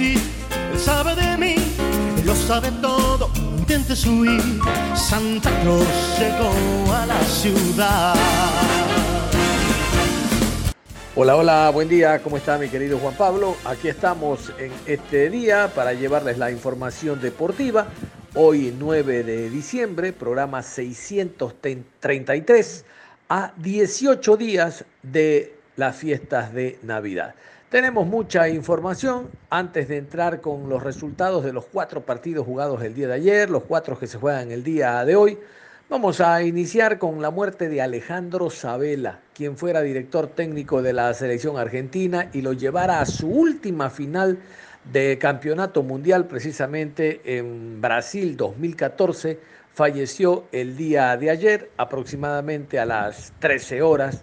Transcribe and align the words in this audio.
Él 0.00 0.78
sabe 0.78 1.14
de 1.14 1.36
mí, 1.38 1.54
él 2.18 2.26
lo 2.26 2.34
sabe 2.34 2.70
todo. 2.82 3.30
Intentes 3.58 4.04
huir, 4.06 4.42
Santa 4.94 5.50
Claus 5.62 5.86
llegó 6.18 6.52
a 6.92 7.06
la 7.06 7.18
ciudad. 7.22 8.14
Hola, 11.14 11.36
hola, 11.36 11.70
buen 11.70 11.88
día, 11.88 12.22
¿cómo 12.22 12.36
está 12.36 12.58
mi 12.58 12.68
querido 12.68 12.98
Juan 12.98 13.14
Pablo? 13.14 13.56
Aquí 13.64 13.88
estamos 13.88 14.52
en 14.58 14.70
este 14.84 15.30
día 15.30 15.72
para 15.74 15.94
llevarles 15.94 16.36
la 16.36 16.50
información 16.50 17.22
deportiva. 17.22 17.86
Hoy 18.34 18.74
9 18.78 19.22
de 19.22 19.48
diciembre, 19.48 20.12
programa 20.12 20.62
633, 20.62 22.84
a 23.30 23.54
18 23.56 24.36
días 24.36 24.84
de 25.02 25.54
las 25.76 25.96
fiestas 25.96 26.52
de 26.52 26.78
Navidad. 26.82 27.34
Tenemos 27.70 28.06
mucha 28.06 28.48
información 28.48 29.28
antes 29.50 29.88
de 29.88 29.96
entrar 29.96 30.40
con 30.40 30.68
los 30.68 30.84
resultados 30.84 31.44
de 31.44 31.52
los 31.52 31.64
cuatro 31.64 32.00
partidos 32.00 32.46
jugados 32.46 32.80
el 32.84 32.94
día 32.94 33.08
de 33.08 33.14
ayer, 33.14 33.50
los 33.50 33.64
cuatro 33.64 33.98
que 33.98 34.06
se 34.06 34.18
juegan 34.18 34.52
el 34.52 34.62
día 34.62 35.04
de 35.04 35.16
hoy. 35.16 35.36
Vamos 35.90 36.20
a 36.20 36.44
iniciar 36.44 37.00
con 37.00 37.20
la 37.20 37.30
muerte 37.30 37.68
de 37.68 37.82
Alejandro 37.82 38.50
Sabela, 38.50 39.18
quien 39.34 39.56
fuera 39.56 39.82
director 39.82 40.28
técnico 40.28 40.80
de 40.80 40.92
la 40.92 41.12
selección 41.12 41.56
argentina 41.58 42.30
y 42.32 42.42
lo 42.42 42.52
llevara 42.52 43.00
a 43.00 43.06
su 43.06 43.28
última 43.28 43.90
final 43.90 44.38
de 44.92 45.18
campeonato 45.18 45.82
mundial, 45.82 46.26
precisamente 46.28 47.20
en 47.36 47.80
Brasil 47.80 48.36
2014. 48.36 49.40
Falleció 49.74 50.44
el 50.52 50.76
día 50.76 51.16
de 51.16 51.30
ayer, 51.30 51.70
aproximadamente 51.78 52.78
a 52.78 52.86
las 52.86 53.32
13 53.40 53.82
horas, 53.82 54.22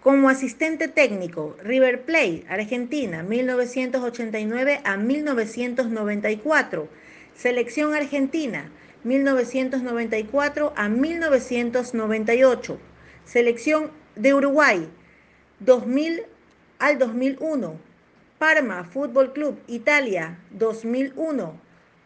Como 0.00 0.28
asistente 0.28 0.88
técnico, 0.88 1.56
River 1.62 2.02
Plate, 2.02 2.44
Argentina, 2.48 3.22
1989 3.22 4.80
a 4.82 4.96
1994. 4.96 6.88
Selección 7.36 7.94
Argentina, 7.94 8.68
1994 9.04 10.72
a 10.74 10.88
1998. 10.88 12.78
Selección 13.24 13.92
de 14.16 14.34
Uruguay, 14.34 14.88
2000 15.60 16.22
al 16.80 16.98
2001. 16.98 17.76
Parma 18.40 18.82
Fútbol 18.82 19.32
Club, 19.32 19.60
Italia, 19.68 20.40
2001. 20.50 21.63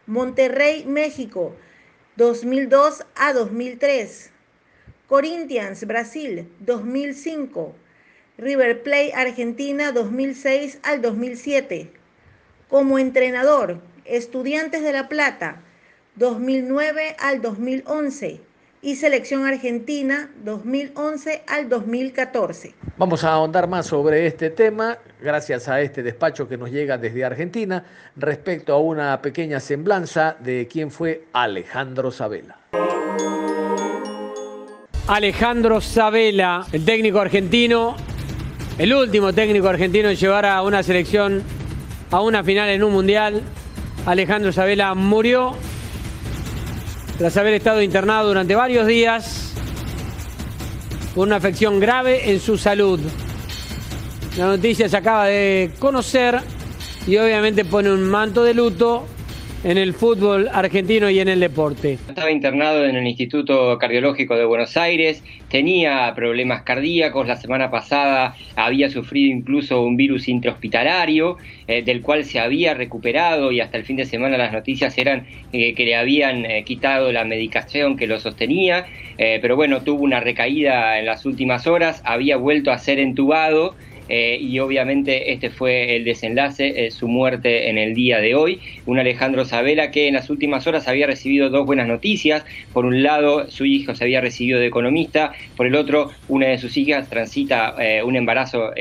Monterrey, 0.09 0.85
México, 0.85 1.55
2002 2.15 3.05
a 3.15 3.31
2003. 3.31 4.31
Corinthians, 5.07 5.85
Brasil, 5.85 6.49
2005. 6.61 7.75
River 8.39 8.81
Plate 8.81 9.13
Argentina 9.13 9.91
2006 9.91 10.79
al 10.81 11.03
2007. 11.03 11.91
Como 12.69 12.97
entrenador, 12.97 13.81
Estudiantes 14.03 14.81
de 14.81 14.93
La 14.93 15.09
Plata 15.09 15.61
2009 16.15 17.15
al 17.19 17.43
2011 17.43 18.41
y 18.81 18.95
Selección 18.95 19.45
Argentina 19.45 20.29
2011 20.43 21.43
al 21.47 21.67
2014. 21.67 22.73
Vamos 22.97 23.23
a 23.23 23.33
ahondar 23.33 23.67
más 23.67 23.87
sobre 23.87 24.25
este 24.25 24.49
tema 24.49 24.97
gracias 25.21 25.67
a 25.67 25.81
este 25.81 26.01
despacho 26.01 26.47
que 26.47 26.57
nos 26.57 26.71
llega 26.71 26.97
desde 26.97 27.25
Argentina 27.25 27.83
respecto 28.15 28.73
a 28.73 28.79
una 28.79 29.21
pequeña 29.21 29.59
semblanza 29.59 30.37
de 30.39 30.67
quién 30.71 30.91
fue 30.91 31.25
Alejandro 31.33 32.11
Sabela. 32.11 32.57
Alejandro 35.07 35.81
Sabela, 35.81 36.65
el 36.71 36.85
técnico 36.85 37.19
argentino, 37.19 37.95
el 38.77 38.93
último 38.93 39.33
técnico 39.33 39.67
argentino 39.67 40.09
en 40.09 40.15
llevar 40.15 40.45
a 40.45 40.61
una 40.61 40.83
selección 40.83 41.43
a 42.11 42.21
una 42.21 42.43
final 42.43 42.69
en 42.69 42.83
un 42.83 42.93
mundial. 42.93 43.41
Alejandro 44.05 44.51
Sabela 44.53 44.93
murió 44.93 45.55
tras 47.19 47.35
haber 47.35 47.55
estado 47.55 47.81
internado 47.81 48.29
durante 48.29 48.55
varios 48.55 48.87
días 48.87 49.51
por 51.13 51.27
una 51.27 51.35
afección 51.35 51.77
grave 51.77 52.31
en 52.31 52.39
su 52.39 52.57
salud. 52.57 52.97
La 54.37 54.45
noticia 54.45 54.87
se 54.87 54.95
acaba 54.95 55.25
de 55.25 55.71
conocer 55.79 56.39
y 57.05 57.17
obviamente 57.17 57.65
pone 57.65 57.91
un 57.91 58.03
manto 58.03 58.41
de 58.41 58.53
luto 58.53 59.05
en 59.63 59.77
el 59.77 59.93
fútbol 59.93 60.49
argentino 60.53 61.09
y 61.09 61.19
en 61.19 61.27
el 61.27 61.39
deporte. 61.39 61.93
Estaba 62.07 62.31
internado 62.31 62.85
en 62.85 62.95
el 62.95 63.05
Instituto 63.05 63.77
Cardiológico 63.77 64.35
de 64.35 64.45
Buenos 64.45 64.77
Aires, 64.77 65.23
tenía 65.49 66.13
problemas 66.15 66.63
cardíacos, 66.63 67.27
la 67.27 67.35
semana 67.35 67.69
pasada 67.69 68.35
había 68.55 68.89
sufrido 68.89 69.35
incluso 69.35 69.81
un 69.81 69.97
virus 69.97 70.27
intrahospitalario, 70.27 71.37
eh, 71.67 71.81
del 71.81 72.01
cual 72.01 72.23
se 72.23 72.39
había 72.39 72.73
recuperado 72.73 73.51
y 73.51 73.59
hasta 73.59 73.77
el 73.77 73.83
fin 73.83 73.97
de 73.97 74.05
semana 74.05 74.37
las 74.37 74.53
noticias 74.53 74.97
eran 74.97 75.27
eh, 75.51 75.73
que 75.73 75.85
le 75.85 75.95
habían 75.95 76.45
eh, 76.45 76.63
quitado 76.63 77.11
la 77.11 77.25
medicación 77.25 77.97
que 77.97 78.07
lo 78.07 78.19
sostenía, 78.19 78.85
pero 79.41 79.57
bueno, 79.57 79.81
tuvo 79.81 80.03
una 80.03 80.21
recaída 80.21 80.97
en 80.97 81.05
las 81.05 81.25
últimas 81.25 81.67
horas, 81.67 82.01
había 82.05 82.37
vuelto 82.37 82.71
a 82.71 82.77
ser 82.77 82.99
entubado. 82.99 83.75
Eh, 84.09 84.37
y 84.41 84.59
obviamente 84.59 85.31
este 85.31 85.49
fue 85.49 85.95
el 85.95 86.03
desenlace, 86.03 86.85
eh, 86.85 86.91
su 86.91 87.07
muerte 87.07 87.69
en 87.69 87.77
el 87.77 87.93
día 87.93 88.19
de 88.19 88.35
hoy. 88.35 88.59
Un 88.85 88.99
Alejandro 88.99 89.45
Sabela 89.45 89.91
que 89.91 90.07
en 90.07 90.15
las 90.15 90.29
últimas 90.29 90.67
horas 90.67 90.87
había 90.87 91.07
recibido 91.07 91.49
dos 91.49 91.65
buenas 91.65 91.87
noticias. 91.87 92.43
Por 92.73 92.85
un 92.85 93.03
lado, 93.03 93.49
su 93.49 93.65
hijo 93.65 93.95
se 93.95 94.03
había 94.03 94.21
recibido 94.21 94.59
de 94.59 94.67
economista, 94.67 95.33
por 95.55 95.67
el 95.67 95.75
otro, 95.75 96.09
una 96.27 96.47
de 96.47 96.57
sus 96.57 96.75
hijas 96.77 97.09
transita 97.09 97.75
eh, 97.79 98.03
un 98.03 98.15
embarazo 98.15 98.71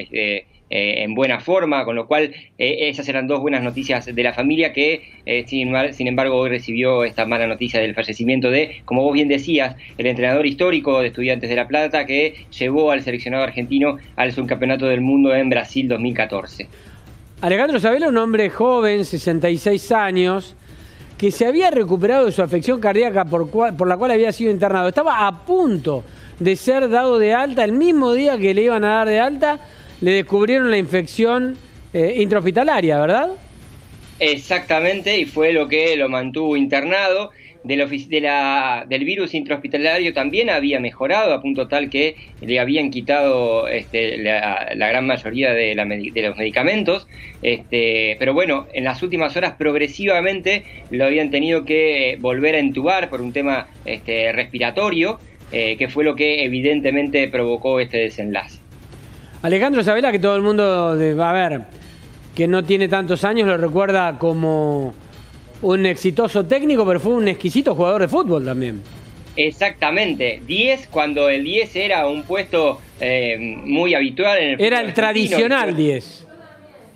eh, 0.70 1.02
en 1.02 1.14
buena 1.14 1.40
forma, 1.40 1.84
con 1.84 1.96
lo 1.96 2.06
cual 2.06 2.34
eh, 2.58 2.88
esas 2.88 3.08
eran 3.08 3.26
dos 3.26 3.40
buenas 3.40 3.62
noticias 3.62 4.06
de 4.06 4.22
la 4.22 4.32
familia 4.32 4.72
que, 4.72 5.02
sin, 5.46 5.74
sin, 5.92 6.06
embargo, 6.06 6.36
hoy 6.36 6.50
recibió 6.50 7.04
esta 7.04 7.26
mala 7.26 7.46
noticia 7.46 7.80
del 7.80 7.94
fallecimiento 7.94 8.50
de, 8.50 8.82
como 8.84 9.02
vos 9.02 9.12
bien 9.12 9.28
decías, 9.28 9.76
el 9.96 10.06
entrenador 10.06 10.46
histórico 10.46 11.00
de 11.00 11.08
Estudiantes 11.08 11.50
de 11.50 11.56
La 11.56 11.68
Plata 11.68 12.06
que 12.06 12.46
llevó 12.58 12.90
al 12.90 13.02
seleccionado 13.02 13.44
argentino 13.44 13.98
al 14.16 14.32
subcampeonato 14.32 14.86
del 14.86 15.00
mundo 15.00 15.34
en 15.34 15.50
Brasil 15.50 15.88
2014. 15.88 16.68
Alejandro 17.40 17.78
Sabela, 17.78 18.08
un 18.08 18.16
hombre 18.16 18.50
joven, 18.50 19.04
66 19.04 19.92
años, 19.92 20.56
que 21.16 21.30
se 21.30 21.46
había 21.46 21.70
recuperado 21.70 22.26
de 22.26 22.32
su 22.32 22.42
afección 22.42 22.80
cardíaca 22.80 23.24
por, 23.24 23.48
por 23.48 23.86
la 23.86 23.96
cual 23.96 24.10
había 24.10 24.32
sido 24.32 24.50
internado. 24.50 24.88
Estaba 24.88 25.26
a 25.26 25.44
punto 25.44 26.02
de 26.40 26.56
ser 26.56 26.88
dado 26.88 27.18
de 27.18 27.34
alta 27.34 27.64
el 27.64 27.72
mismo 27.72 28.12
día 28.12 28.38
que 28.38 28.54
le 28.54 28.62
iban 28.62 28.84
a 28.84 28.94
dar 28.94 29.08
de 29.08 29.20
alta 29.20 29.60
le 30.00 30.12
descubrieron 30.12 30.70
la 30.70 30.78
infección 30.78 31.56
eh, 31.92 32.14
intrahospitalaria, 32.18 33.00
¿verdad? 33.00 33.30
Exactamente, 34.20 35.18
y 35.18 35.24
fue 35.26 35.52
lo 35.52 35.68
que 35.68 35.96
lo 35.96 36.08
mantuvo 36.08 36.56
internado. 36.56 37.30
del 37.64 39.04
virus 39.04 39.34
intrahospitalario 39.34 40.12
también 40.12 40.48
había 40.48 40.80
mejorado 40.80 41.34
a 41.34 41.42
punto 41.42 41.68
tal 41.68 41.90
que 41.90 42.16
le 42.40 42.58
habían 42.60 42.90
quitado 42.90 43.68
este, 43.68 44.16
la, 44.18 44.74
gran 44.74 45.06
mayoría 45.06 45.52
de, 45.52 45.74
los 45.74 46.36
medicamentos, 46.36 47.06
este, 47.42 48.16
pero 48.18 48.32
bueno, 48.32 48.66
en 48.72 48.84
las 48.84 49.02
últimas 49.02 49.36
horas 49.36 49.54
progresivamente 49.58 50.64
lo 50.90 51.04
habían 51.04 51.30
tenido 51.30 51.64
que 51.64 52.16
volver 52.20 52.54
a 52.54 52.58
entubar 52.58 53.10
por 53.10 53.20
un 53.20 53.32
tema 53.32 53.68
este, 53.84 54.32
respiratorio, 54.32 55.20
eh, 55.52 55.76
que 55.76 55.88
fue 55.88 56.04
lo 56.04 56.14
que 56.14 56.44
evidentemente 56.44 57.28
provocó 57.28 57.80
este 57.80 57.98
desenlace. 57.98 58.67
Alejandro 59.42 59.84
Sabela, 59.84 60.10
que 60.10 60.18
todo 60.18 60.36
el 60.36 60.42
mundo, 60.42 60.96
va 61.18 61.30
a 61.30 61.48
ver, 61.48 61.62
que 62.34 62.48
no 62.48 62.64
tiene 62.64 62.88
tantos 62.88 63.24
años, 63.24 63.46
lo 63.46 63.56
recuerda 63.56 64.18
como 64.18 64.94
un 65.62 65.86
exitoso 65.86 66.44
técnico, 66.44 66.86
pero 66.86 67.00
fue 67.00 67.12
un 67.12 67.28
exquisito 67.28 67.74
jugador 67.74 68.02
de 68.02 68.08
fútbol 68.08 68.44
también. 68.44 68.82
Exactamente, 69.36 70.42
10 70.46 70.88
cuando 70.88 71.28
el 71.28 71.44
10 71.44 71.76
era 71.76 72.08
un 72.08 72.24
puesto 72.24 72.80
eh, 73.00 73.36
muy 73.38 73.94
habitual 73.94 74.38
en 74.38 74.48
el 74.50 74.60
Era 74.60 74.80
el 74.80 74.92
tradicional 74.92 75.76
10. 75.76 76.26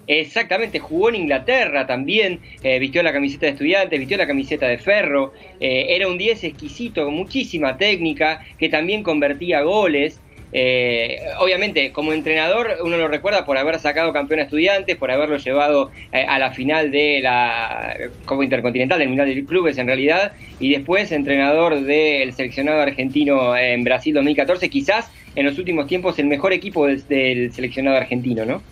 Exactamente, 0.09 0.81
jugó 0.81 1.11
en 1.11 1.15
Inglaterra 1.15 1.87
también, 1.87 2.41
eh, 2.65 2.81
vistió 2.81 3.05
la 3.05 3.13
camiseta 3.13 3.47
de 3.47 3.53
estudiantes, 3.53 3.99
vistió 3.99 4.17
la 4.17 4.27
camiseta 4.27 4.67
de 4.67 4.79
ferro, 4.79 5.33
eh, 5.61 5.87
era 5.91 6.09
un 6.09 6.19
10 6.19 6.43
exquisito, 6.43 7.05
con 7.05 7.15
muchísima 7.15 7.77
técnica, 7.77 8.45
que 8.59 8.69
también 8.69 9.05
convertía 9.05 9.63
goles. 9.63 10.21
Eh, 10.55 11.19
obviamente, 11.39 11.93
como 11.93 12.13
entrenador, 12.13 12.77
uno 12.85 12.99
lo 12.99 13.09
recuerda 13.09 13.47
por 13.47 13.57
haber 13.57 13.79
sacado 13.79 14.13
campeón 14.13 14.41
a 14.41 14.43
estudiantes, 14.43 14.97
por 14.97 15.11
haberlo 15.11 15.39
llevado 15.39 15.91
eh, 16.13 16.25
a 16.29 16.39
la 16.39 16.51
final 16.53 16.91
de 16.91 17.21
la 17.23 17.97
Copa 18.27 18.45
Intercontinental, 18.45 18.99
del 18.99 19.09
Mundial 19.09 19.35
de 19.35 19.45
Clubes 19.47 19.79
en 19.79 19.87
realidad, 19.87 20.33
y 20.61 20.73
después 20.73 21.11
entrenador 21.11 21.81
del 21.81 22.33
seleccionado 22.35 22.83
argentino 22.83 23.57
en 23.57 23.83
Brasil 23.83 24.13
2014, 24.15 24.69
quizás 24.69 25.11
en 25.35 25.47
los 25.47 25.59
últimos 25.59 25.87
tiempos 25.87 26.19
el 26.19 26.27
mejor 26.27 26.53
equipo 26.53 26.87
del, 26.87 27.53
seleccionado 27.53 27.97
argentino, 27.97 28.45
¿no? 28.45 28.63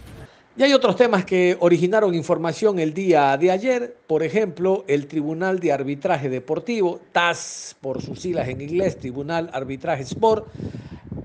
Y 0.57 0.63
hay 0.63 0.75
otros 0.75 0.97
temas 0.97 1.25
que 1.25 1.57
originaron 1.61 2.15
información 2.15 2.81
el 2.81 2.93
día 2.93 3.37
de 3.39 3.51
ayer, 3.51 3.97
por 4.07 4.23
ejemplo, 4.23 4.85
el 4.89 5.07
Tribunal 5.07 5.59
de 5.59 5.73
Arbitraje 5.73 6.29
Deportivo, 6.29 7.01
TAS 7.13 7.77
por 7.81 8.03
sus 8.03 8.21
siglas 8.21 8.49
en 8.49 8.61
inglés, 8.61 8.99
Tribunal 8.99 9.49
Arbitraje 9.55 10.03
Sport, 10.03 10.49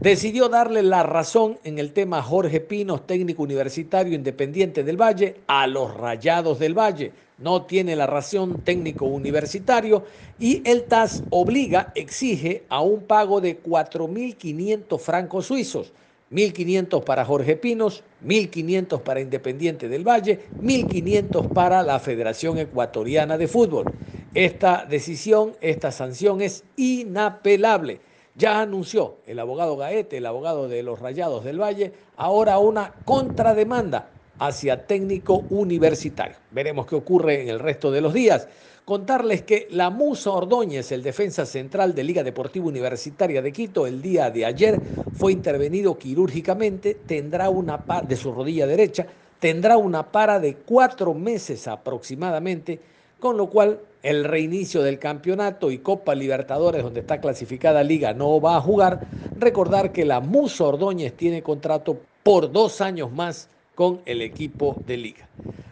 decidió 0.06 0.50
darle 0.50 0.84
la 0.84 1.02
razón 1.02 1.58
en 1.64 1.80
el 1.80 1.92
tema 1.92 2.22
Jorge 2.22 2.60
Pinos, 2.60 3.08
técnico 3.08 3.42
universitario 3.42 4.14
independiente 4.14 4.84
del 4.84 5.02
Valle, 5.02 5.38
a 5.48 5.66
los 5.66 5.98
Rayados 5.98 6.60
del 6.60 6.78
Valle. 6.78 7.12
No 7.40 7.64
tiene 7.64 7.96
la 7.96 8.06
razón 8.06 8.62
técnico 8.64 9.06
universitario 9.06 10.06
y 10.38 10.62
el 10.70 10.84
TAS 10.84 11.24
obliga, 11.32 11.92
exige 11.96 12.66
a 12.70 12.82
un 12.82 13.02
pago 13.02 13.42
de 13.42 13.64
4.500 13.64 15.00
francos 15.00 15.48
suizos. 15.48 15.92
1.500 16.32 17.04
para 17.04 17.26
Jorge 17.26 17.56
Pinos, 17.56 18.04
1.500 18.24 19.02
para 19.02 19.22
Independiente 19.22 19.90
del 19.90 20.08
Valle, 20.08 20.40
1.500 20.62 21.50
para 21.50 21.82
la 21.82 22.00
Federación 22.00 22.60
Ecuatoriana 22.60 23.40
de 23.40 23.48
Fútbol. 23.48 23.92
Esta 24.36 24.86
decisión, 24.88 25.54
esta 25.62 25.92
sanción 25.92 26.42
es 26.42 26.64
inapelable 26.78 28.02
ya 28.36 28.60
anunció 28.60 29.18
el 29.26 29.40
abogado 29.40 29.78
Gaete, 29.78 30.18
el 30.18 30.26
abogado 30.26 30.68
de 30.68 30.84
los 30.84 31.00
Rayados 31.00 31.44
del 31.44 31.62
Valle, 31.62 31.94
ahora 32.18 32.60
una 32.60 32.94
contrademanda 33.06 34.12
hacia 34.40 34.86
técnico 34.86 35.46
universitario. 35.50 36.36
Veremos 36.52 36.86
qué 36.86 36.96
ocurre 36.96 37.42
en 37.42 37.50
el 37.50 37.60
resto 37.60 37.92
de 37.92 38.02
los 38.02 38.14
días. 38.14 38.48
Contarles 38.84 39.44
que 39.44 39.68
la 39.72 39.90
Musa 39.90 40.32
Ordóñez, 40.32 40.92
el 40.92 41.02
defensa 41.02 41.46
central 41.46 41.96
de 41.96 42.04
Liga 42.04 42.24
Deportiva 42.24 42.68
Universitaria 42.68 43.42
de 43.42 43.52
Quito, 43.52 43.88
el 43.88 44.02
día 44.02 44.30
de 44.30 44.46
ayer 44.46 44.82
fue 45.12 45.32
intervenido 45.32 45.98
quirúrgicamente, 45.98 46.94
tendrá 47.06 47.50
una 47.50 47.86
par 47.86 48.08
de 48.08 48.16
su 48.16 48.32
rodilla 48.32 48.68
derecha, 48.68 49.08
tendrá 49.40 49.78
una 49.78 50.12
para 50.12 50.40
de 50.40 50.58
cuatro 50.58 51.14
meses 51.14 51.68
aproximadamente, 51.68 52.80
con 53.20 53.38
lo 53.38 53.50
cual 53.50 53.80
el 54.06 54.24
reinicio 54.24 54.84
del 54.84 55.00
campeonato 55.00 55.72
y 55.72 55.80
Copa 55.80 56.14
Libertadores, 56.14 56.84
donde 56.84 57.00
está 57.00 57.20
clasificada 57.20 57.82
Liga, 57.82 58.14
no 58.14 58.40
va 58.40 58.56
a 58.56 58.62
jugar. 58.62 59.00
Recordar 59.40 59.92
que 59.92 60.06
la 60.06 60.20
Muso 60.20 60.68
Ordóñez 60.68 61.14
tiene 61.14 61.42
contrato 61.42 62.00
por 62.22 62.52
dos 62.52 62.82
años 62.82 63.12
más 63.12 63.50
con 63.74 64.02
el 64.06 64.22
equipo 64.22 64.78
de 64.86 64.98
Liga. 64.98 65.28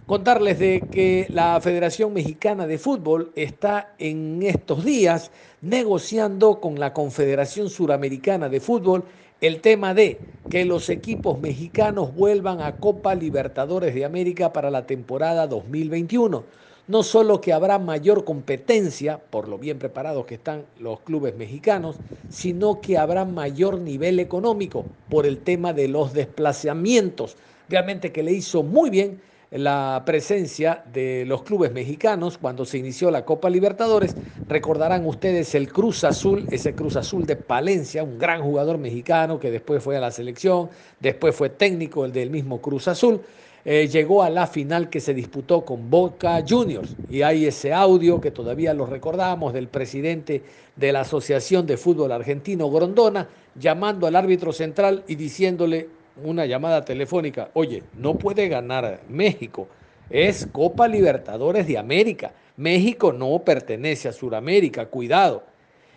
Contarles 0.07 0.57
de 0.57 0.83
que 0.91 1.27
la 1.30 1.62
Federación 1.62 2.12
Mexicana 2.12 2.65
de 2.65 2.80
Fútbol 2.80 3.31
está 3.35 3.94
en 4.00 4.41
estos 4.41 4.83
días 4.83 5.29
negociando 5.62 6.59
con 6.59 6.79
la 6.79 6.91
Confederación 6.91 7.69
Suramericana 7.69 8.50
de 8.50 8.59
Fútbol 8.59 9.03
el 9.41 9.62
tema 9.62 9.94
de 9.94 10.19
que 10.50 10.65
los 10.65 10.89
equipos 10.89 11.39
mexicanos 11.39 12.15
vuelvan 12.15 12.62
a 12.62 12.77
Copa 12.77 13.13
Libertadores 13.13 13.94
de 13.94 14.06
América 14.06 14.51
para 14.51 14.71
la 14.71 14.88
temporada 14.88 15.45
2021 15.45 16.63
no 16.88 17.03
solo 17.03 17.39
que 17.41 17.53
habrá 17.53 17.80
mayor 17.80 18.25
competencia, 18.25 19.18
por 19.18 19.47
lo 19.47 19.57
bien 19.57 19.80
preparados 19.80 20.25
que 20.25 20.35
están 20.35 20.65
los 20.80 21.00
clubes 21.01 21.35
mexicanos, 21.35 22.00
sino 22.30 22.81
que 22.81 22.97
habrá 22.97 23.25
mayor 23.25 23.80
nivel 23.80 24.19
económico 24.19 24.88
por 25.09 25.25
el 25.25 25.39
tema 25.39 25.71
de 25.74 25.88
los 25.88 26.13
desplazamientos. 26.13 27.38
Realmente 27.69 28.12
que 28.12 28.24
le 28.24 28.33
hizo 28.33 28.63
muy 28.63 28.89
bien 28.89 29.22
la 29.51 30.01
presencia 30.03 30.84
de 30.91 31.25
los 31.27 31.43
clubes 31.43 31.72
mexicanos 31.72 32.39
cuando 32.39 32.65
se 32.65 32.79
inició 32.79 33.12
la 33.12 33.24
Copa 33.24 33.51
Libertadores. 33.51 34.17
Recordarán 34.48 35.05
ustedes 35.05 35.53
el 35.53 35.72
Cruz 35.72 36.03
Azul, 36.03 36.48
ese 36.50 36.74
Cruz 36.74 36.96
Azul 36.96 37.27
de 37.27 37.36
Palencia, 37.36 38.03
un 38.03 38.17
gran 38.17 38.41
jugador 38.41 38.79
mexicano 38.79 39.39
que 39.39 39.51
después 39.51 39.84
fue 39.84 39.96
a 39.96 40.00
la 40.00 40.10
selección, 40.10 40.69
después 41.00 41.36
fue 41.36 41.50
técnico 41.50 42.03
el 42.03 42.12
del 42.12 42.31
mismo 42.31 42.62
Cruz 42.62 42.88
Azul. 42.88 43.22
Eh, 43.65 43.88
llegó 43.88 44.24
a 44.24 44.29
la 44.29 44.46
final 44.46 44.89
que 44.89 45.00
se 45.00 45.13
disputó 45.13 45.63
con 45.63 45.89
Boca 45.89 46.43
Juniors. 46.48 46.96
Y 47.10 47.22
hay 47.22 47.46
ese 47.46 47.74
audio 47.74 48.20
que 48.20 48.32
todavía 48.32 48.74
lo 48.74 48.86
recordamos 48.86 49.53
del 49.53 49.67
presidente 49.67 50.43
de 50.75 50.91
la 50.91 51.01
Asociación 51.01 51.65
de 51.65 51.77
Fútbol 51.77 52.12
Argentino, 52.12 52.70
Grondona, 52.70 53.29
llamando 53.55 54.05
al 54.08 54.15
árbitro 54.15 54.51
central 54.51 55.03
y 55.08 55.15
diciéndole 55.15 55.88
una 56.24 56.46
llamada 56.46 56.84
telefónica, 56.84 57.50
oye, 57.53 57.84
no 57.93 58.17
puede 58.17 58.48
ganar 58.48 59.01
México, 59.10 59.67
es 60.10 60.46
Copa 60.46 60.88
Libertadores 60.88 61.65
de 61.65 61.77
América. 61.77 62.34
México 62.58 63.13
no 63.13 63.39
pertenece 63.39 64.10
a 64.10 64.13
Sudamérica, 64.13 64.86
cuidado. 64.88 65.43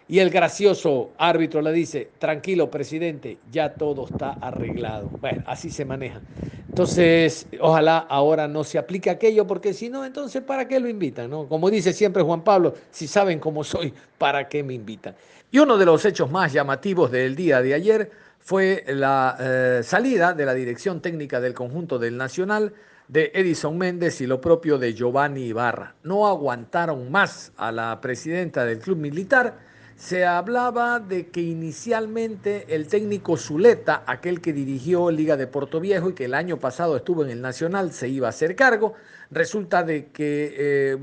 Y 0.09 0.21
el 0.21 0.31
gracioso 0.31 1.11
árbitro 1.19 1.61
le 1.61 1.73
dice, 1.73 2.11
tranquilo 2.19 2.71
presidente, 2.71 3.39
ya 3.51 3.75
todo 3.75 4.07
está 4.07 4.35
arreglado. 4.35 5.11
Bueno, 5.21 5.43
así 5.47 5.71
se 5.71 5.85
maneja. 5.85 6.21
Entonces, 6.69 7.47
ojalá 7.61 7.99
ahora 7.99 8.47
no 8.47 8.63
se 8.63 8.79
aplique 8.79 9.11
aquello, 9.11 9.49
porque 9.49 9.73
si 9.73 9.89
no, 9.89 10.05
entonces, 10.05 10.43
¿para 10.43 10.69
qué 10.69 10.79
lo 10.79 10.89
invitan? 10.89 11.29
No? 11.31 11.49
Como 11.49 11.71
dice 11.71 11.93
siempre 11.93 12.23
Juan 12.23 12.45
Pablo, 12.45 12.75
si 12.91 13.09
saben 13.09 13.41
cómo 13.41 13.65
soy, 13.65 13.93
¿para 14.17 14.49
qué 14.49 14.63
me 14.63 14.75
invitan? 14.75 15.17
Y 15.51 15.59
uno 15.59 15.77
de 15.77 15.87
los 15.87 16.05
hechos 16.05 16.31
más 16.31 16.53
llamativos 16.53 17.11
del 17.11 17.35
día 17.35 17.61
de 17.61 17.75
ayer 17.75 18.11
fue 18.39 18.85
la 18.87 19.37
eh, 19.41 19.81
salida 19.83 20.35
de 20.35 20.47
la 20.47 20.55
dirección 20.55 21.01
técnica 21.01 21.41
del 21.41 21.53
conjunto 21.55 21.99
del 21.99 22.17
Nacional 22.17 22.73
de 23.09 23.33
Edison 23.35 23.77
Méndez 23.77 24.21
y 24.21 24.27
lo 24.27 24.41
propio 24.41 24.79
de 24.79 24.95
Giovanni 24.95 25.47
Ibarra. 25.47 25.95
No 26.05 26.29
aguantaron 26.29 27.11
más 27.11 27.53
a 27.57 27.73
la 27.73 28.01
presidenta 28.01 28.65
del 28.65 28.79
club 28.79 28.99
militar 28.99 29.76
se 29.97 30.27
hablaba 30.27 31.01
de 31.01 31.29
que 31.29 31.41
inicialmente 31.41 32.67
el 32.69 32.87
técnico 32.87 33.39
Zuleta, 33.39 34.05
aquel 34.07 34.43
que 34.43 34.53
dirigió 34.53 35.11
Liga 35.11 35.39
de 35.39 35.47
Puerto 35.47 35.81
Viejo 35.81 36.11
y 36.11 36.13
que 36.13 36.27
el 36.27 36.35
año 36.35 36.59
pasado 36.59 36.97
estuvo 36.97 37.25
en 37.25 37.31
el 37.31 37.41
Nacional, 37.41 37.93
se 37.93 38.09
iba 38.09 38.27
a 38.27 38.31
hacer 38.31 38.55
cargo. 38.55 38.93
Resulta 39.31 39.83
de 39.83 40.09
que 40.09 40.55
eh, 40.57 40.99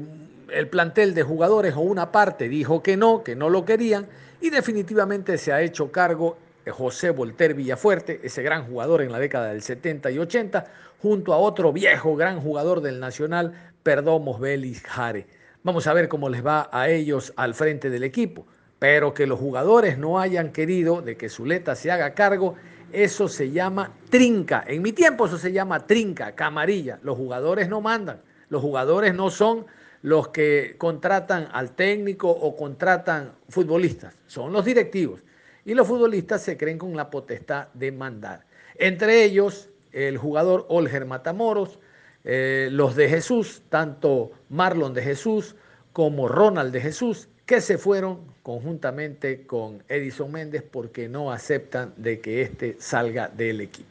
el 0.52 0.70
plantel 0.70 1.16
de 1.16 1.24
jugadores 1.24 1.74
o 1.76 1.82
una 1.82 2.12
parte 2.12 2.48
dijo 2.48 2.84
que 2.84 2.96
no, 2.96 3.24
que 3.24 3.36
no 3.36 3.50
lo 3.50 3.66
querían 3.66 4.08
y 4.40 4.52
definitivamente 4.52 5.40
se 5.40 5.52
ha 5.52 5.62
hecho 5.62 5.92
cargo 5.92 6.38
José 6.70 7.10
Volter 7.10 7.56
Villafuerte, 7.56 8.22
ese 8.24 8.44
gran 8.44 8.68
jugador 8.68 9.02
en 9.02 9.12
la 9.12 9.20
década 9.20 9.48
del 9.48 9.64
70 9.64 10.12
y 10.12 10.20
80, 10.20 10.66
junto 11.02 11.34
a 11.34 11.38
otro 11.38 11.74
viejo 11.74 12.16
gran 12.16 12.40
jugador 12.40 12.82
del 12.82 13.00
Nacional, 13.00 13.54
Perdomos 13.82 14.40
Belis 14.40 14.84
Jare. 14.84 15.26
Vamos 15.64 15.88
a 15.88 15.94
ver 15.94 16.08
cómo 16.08 16.30
les 16.30 16.46
va 16.46 16.70
a 16.72 16.90
ellos 16.90 17.34
al 17.36 17.54
frente 17.54 17.90
del 17.90 18.04
equipo. 18.04 18.46
Pero 18.84 19.14
que 19.14 19.28
los 19.28 19.40
jugadores 19.40 19.98
no 19.98 20.20
hayan 20.20 20.52
querido 20.52 21.02
de 21.02 21.16
que 21.16 21.30
Zuleta 21.30 21.74
se 21.74 21.90
haga 21.90 22.14
cargo, 22.14 22.56
eso 22.92 23.30
se 23.30 23.50
llama 23.50 23.94
trinca. 24.10 24.66
En 24.68 24.82
mi 24.82 24.92
tiempo 24.92 25.26
eso 25.26 25.38
se 25.38 25.54
llama 25.54 25.88
trinca, 25.88 26.36
camarilla. 26.36 27.00
Los 27.02 27.16
jugadores 27.16 27.70
no 27.70 27.80
mandan. 27.80 28.20
Los 28.50 28.62
jugadores 28.62 29.16
no 29.16 29.30
son 29.30 29.66
los 30.02 30.28
que 30.28 30.76
contratan 30.78 31.48
al 31.54 31.72
técnico 31.72 32.30
o 32.30 32.58
contratan 32.58 33.32
futbolistas, 33.48 34.18
son 34.28 34.52
los 34.52 34.66
directivos. 34.66 35.22
Y 35.64 35.76
los 35.76 35.88
futbolistas 35.88 36.42
se 36.42 36.58
creen 36.58 36.78
con 36.78 36.94
la 36.98 37.10
potestad 37.10 37.70
de 37.74 37.94
mandar. 37.94 38.44
Entre 38.76 39.24
ellos, 39.24 39.70
el 39.94 40.18
jugador 40.18 40.66
Olger 40.68 41.06
Matamoros, 41.06 41.80
eh, 42.26 42.68
los 42.70 42.98
de 42.98 43.08
Jesús, 43.08 43.62
tanto 43.70 44.32
Marlon 44.50 44.94
de 44.94 45.04
Jesús 45.04 45.56
como 45.94 46.28
Ronald 46.28 46.74
de 46.74 46.82
Jesús, 46.82 47.30
que 47.46 47.62
se 47.62 47.78
fueron 47.78 48.22
conjuntamente 48.42 49.46
con 49.46 49.84
Edison 49.88 50.32
Méndez 50.32 50.64
porque 50.64 51.10
no 51.10 51.32
aceptan 51.32 51.94
de 51.98 52.20
que 52.20 52.42
éste 52.42 52.78
salga 52.80 53.28
del 53.28 53.62
equipo. 53.62 53.90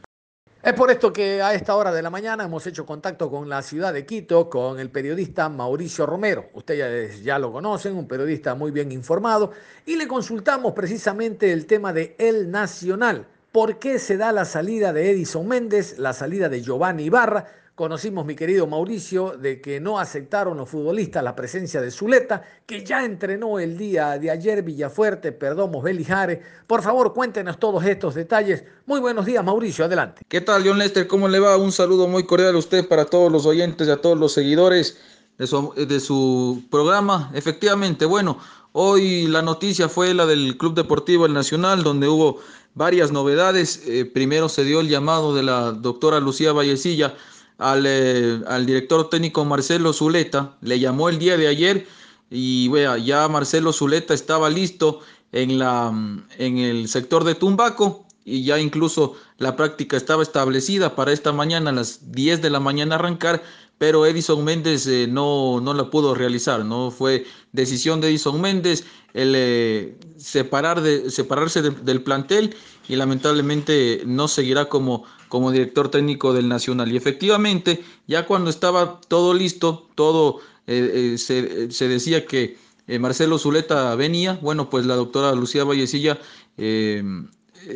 Es 0.63 0.73
por 0.73 0.89
esto 0.89 1.11
que 1.11 1.41
a 1.41 1.53
esta 1.53 1.75
hora 1.75 1.91
de 1.91 2.01
la 2.01 2.09
mañana 2.09 2.45
hemos 2.45 2.65
hecho 2.65 2.85
contacto 2.85 3.29
con 3.29 3.49
la 3.49 3.61
ciudad 3.61 3.93
de 3.93 4.05
Quito, 4.05 4.49
con 4.49 4.79
el 4.79 4.89
periodista 4.89 5.49
Mauricio 5.49 6.05
Romero. 6.05 6.49
Ustedes 6.53 7.21
ya 7.21 7.37
lo 7.37 7.51
conocen, 7.51 7.97
un 7.97 8.07
periodista 8.07 8.55
muy 8.55 8.71
bien 8.71 8.89
informado, 8.93 9.51
y 9.85 9.97
le 9.97 10.07
consultamos 10.07 10.71
precisamente 10.71 11.51
el 11.51 11.65
tema 11.65 11.91
de 11.91 12.15
El 12.17 12.49
Nacional. 12.49 13.27
¿Por 13.51 13.77
qué 13.77 13.99
se 13.99 14.15
da 14.15 14.31
la 14.31 14.45
salida 14.45 14.93
de 14.93 15.11
Edison 15.11 15.45
Méndez, 15.45 15.99
la 15.99 16.13
salida 16.13 16.47
de 16.47 16.61
Giovanni 16.61 17.03
Ibarra? 17.03 17.45
Conocimos, 17.75 18.23
mi 18.23 18.35
querido 18.35 18.67
Mauricio, 18.67 19.35
de 19.35 19.59
que 19.59 19.79
no 19.79 19.97
aceptaron 19.97 20.57
los 20.57 20.69
futbolistas 20.69 21.23
la 21.23 21.35
presencia 21.35 21.81
de 21.81 21.89
Zuleta, 21.89 22.43
que 22.67 22.85
ya 22.85 23.03
entrenó 23.03 23.57
el 23.57 23.79
día 23.79 24.19
de 24.19 24.29
ayer 24.29 24.61
Villafuerte, 24.61 25.31
Perdomos, 25.31 25.81
Belijare. 25.83 26.39
Por 26.67 26.83
favor, 26.83 27.15
cuéntenos 27.15 27.57
todos 27.57 27.83
estos 27.83 28.13
detalles. 28.13 28.63
Muy 28.85 28.99
buenos 28.99 29.25
días, 29.25 29.43
Mauricio, 29.43 29.85
adelante. 29.85 30.21
¿Qué 30.27 30.39
tal, 30.39 30.61
John 30.63 30.77
Lester? 30.77 31.07
¿Cómo 31.07 31.27
le 31.27 31.39
va? 31.39 31.57
Un 31.57 31.71
saludo 31.71 32.07
muy 32.07 32.27
cordial 32.27 32.53
a 32.53 32.59
usted 32.59 32.87
para 32.87 33.05
todos 33.05 33.31
los 33.31 33.47
oyentes 33.47 33.87
y 33.87 33.91
a 33.91 33.97
todos 33.97 34.19
los 34.19 34.33
seguidores 34.33 34.99
de 35.39 35.47
su, 35.47 35.73
de 35.73 35.99
su 35.99 36.61
programa. 36.69 37.31
Efectivamente, 37.33 38.05
bueno, 38.05 38.37
hoy 38.73 39.25
la 39.25 39.41
noticia 39.41 39.89
fue 39.89 40.13
la 40.13 40.27
del 40.27 40.59
Club 40.59 40.75
Deportivo 40.75 41.25
El 41.25 41.33
Nacional, 41.33 41.81
donde 41.81 42.07
hubo 42.07 42.37
varias 42.75 43.11
novedades. 43.11 43.81
Eh, 43.87 44.05
primero 44.05 44.47
se 44.47 44.63
dio 44.63 44.79
el 44.79 44.89
llamado 44.89 45.33
de 45.33 45.41
la 45.41 45.71
doctora 45.71 46.19
Lucía 46.19 46.53
Vallecilla 46.53 47.15
eh, 47.59 48.41
al, 48.47 48.65
director 48.65 49.09
técnico 49.09 49.45
Marcelo 49.45 49.93
Zuleta, 49.93 50.57
le 50.61 50.79
llamó 50.79 51.09
el 51.09 51.19
día 51.19 51.37
de 51.37 51.47
ayer 51.47 51.87
y 52.29 52.67
vea, 52.69 52.97
ya 52.97 53.27
Marcelo 53.27 53.73
Zuleta 53.73 54.13
estaba 54.13 54.49
listo 54.49 55.01
en, 55.31 55.59
la, 55.59 55.93
en 56.37 56.57
el 56.57 56.87
sector 56.87 57.23
de 57.23 57.35
Tumbaco 57.35 58.05
y 58.25 58.43
ya 58.43 58.59
incluso 58.59 59.15
la 59.37 59.55
práctica 59.55 59.97
estaba 59.97 60.23
establecida 60.23 60.95
para 60.95 61.11
esta 61.11 61.31
mañana 61.31 61.69
a 61.69 61.73
las 61.73 62.11
10 62.11 62.41
de 62.41 62.49
la 62.49 62.59
mañana 62.59 62.95
arrancar, 62.95 63.43
pero 63.77 64.05
Edison 64.05 64.43
Méndez 64.43 64.87
eh, 64.87 65.07
no, 65.09 65.59
no 65.59 65.73
la 65.73 65.89
pudo 65.89 66.15
realizar, 66.15 66.63
no 66.63 66.89
fue 66.89 67.25
decisión 67.51 68.01
de 68.01 68.09
Edison 68.09 68.39
Méndez 68.39 68.85
el 69.13 69.33
eh, 69.35 69.97
separar 70.17 70.81
de, 70.81 71.11
separarse 71.11 71.61
del 71.61 72.01
plantel 72.01 72.55
y 72.87 72.95
lamentablemente 72.95 74.01
no 74.05 74.27
seguirá 74.27 74.65
como, 74.65 75.05
como 75.33 75.51
director 75.51 75.89
técnico 75.89 76.31
del 76.31 76.47
Nacional. 76.47 76.91
Y 76.91 76.95
efectivamente, 76.95 77.83
ya 78.05 78.27
cuando 78.27 78.51
estaba 78.51 79.01
todo 79.07 79.33
listo, 79.33 79.89
todo 79.95 80.41
eh, 80.67 81.15
se, 81.17 81.71
se, 81.71 81.87
decía 81.87 82.27
que 82.27 82.55
Marcelo 82.99 83.39
Zuleta 83.39 83.95
venía, 83.95 84.37
bueno, 84.43 84.69
pues 84.69 84.85
la 84.85 84.93
doctora 84.93 85.33
Lucía 85.33 85.63
Vallecilla 85.63 86.19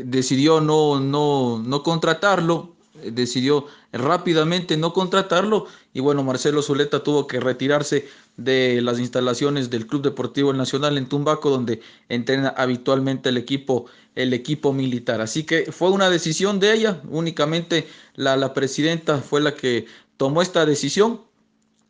decidió 0.06 0.62
no, 0.62 1.00
no, 1.00 1.64
no 1.66 1.82
contratarlo, 1.82 2.77
decidió 3.04 3.66
rápidamente 3.92 4.78
no 4.78 4.94
contratarlo 4.94 5.68
y 5.94 6.00
bueno, 6.00 6.24
Marcelo 6.24 6.62
Zuleta 6.62 7.04
tuvo 7.04 7.28
que 7.28 7.40
retirarse 7.40 8.08
de 8.38 8.82
las 8.82 9.00
instalaciones 9.00 9.70
del 9.70 9.88
Club 9.88 10.04
Deportivo 10.04 10.54
Nacional 10.54 10.98
en 10.98 11.08
Tumbaco 11.08 11.50
donde 11.50 11.82
entrena 12.10 12.50
habitualmente 12.50 13.30
el 13.30 13.38
equipo 13.38 13.86
el 14.16 14.34
equipo 14.34 14.74
militar. 14.74 15.22
Así 15.22 15.44
que 15.44 15.72
fue 15.72 15.92
una 15.92 16.10
decisión 16.10 16.60
de 16.60 16.74
ella, 16.74 17.02
únicamente 17.10 17.88
la, 18.16 18.36
la 18.36 18.54
presidenta 18.54 19.20
fue 19.20 19.42
la 19.42 19.54
que 19.54 19.86
tomó 20.18 20.42
esta 20.42 20.66
decisión 20.66 21.22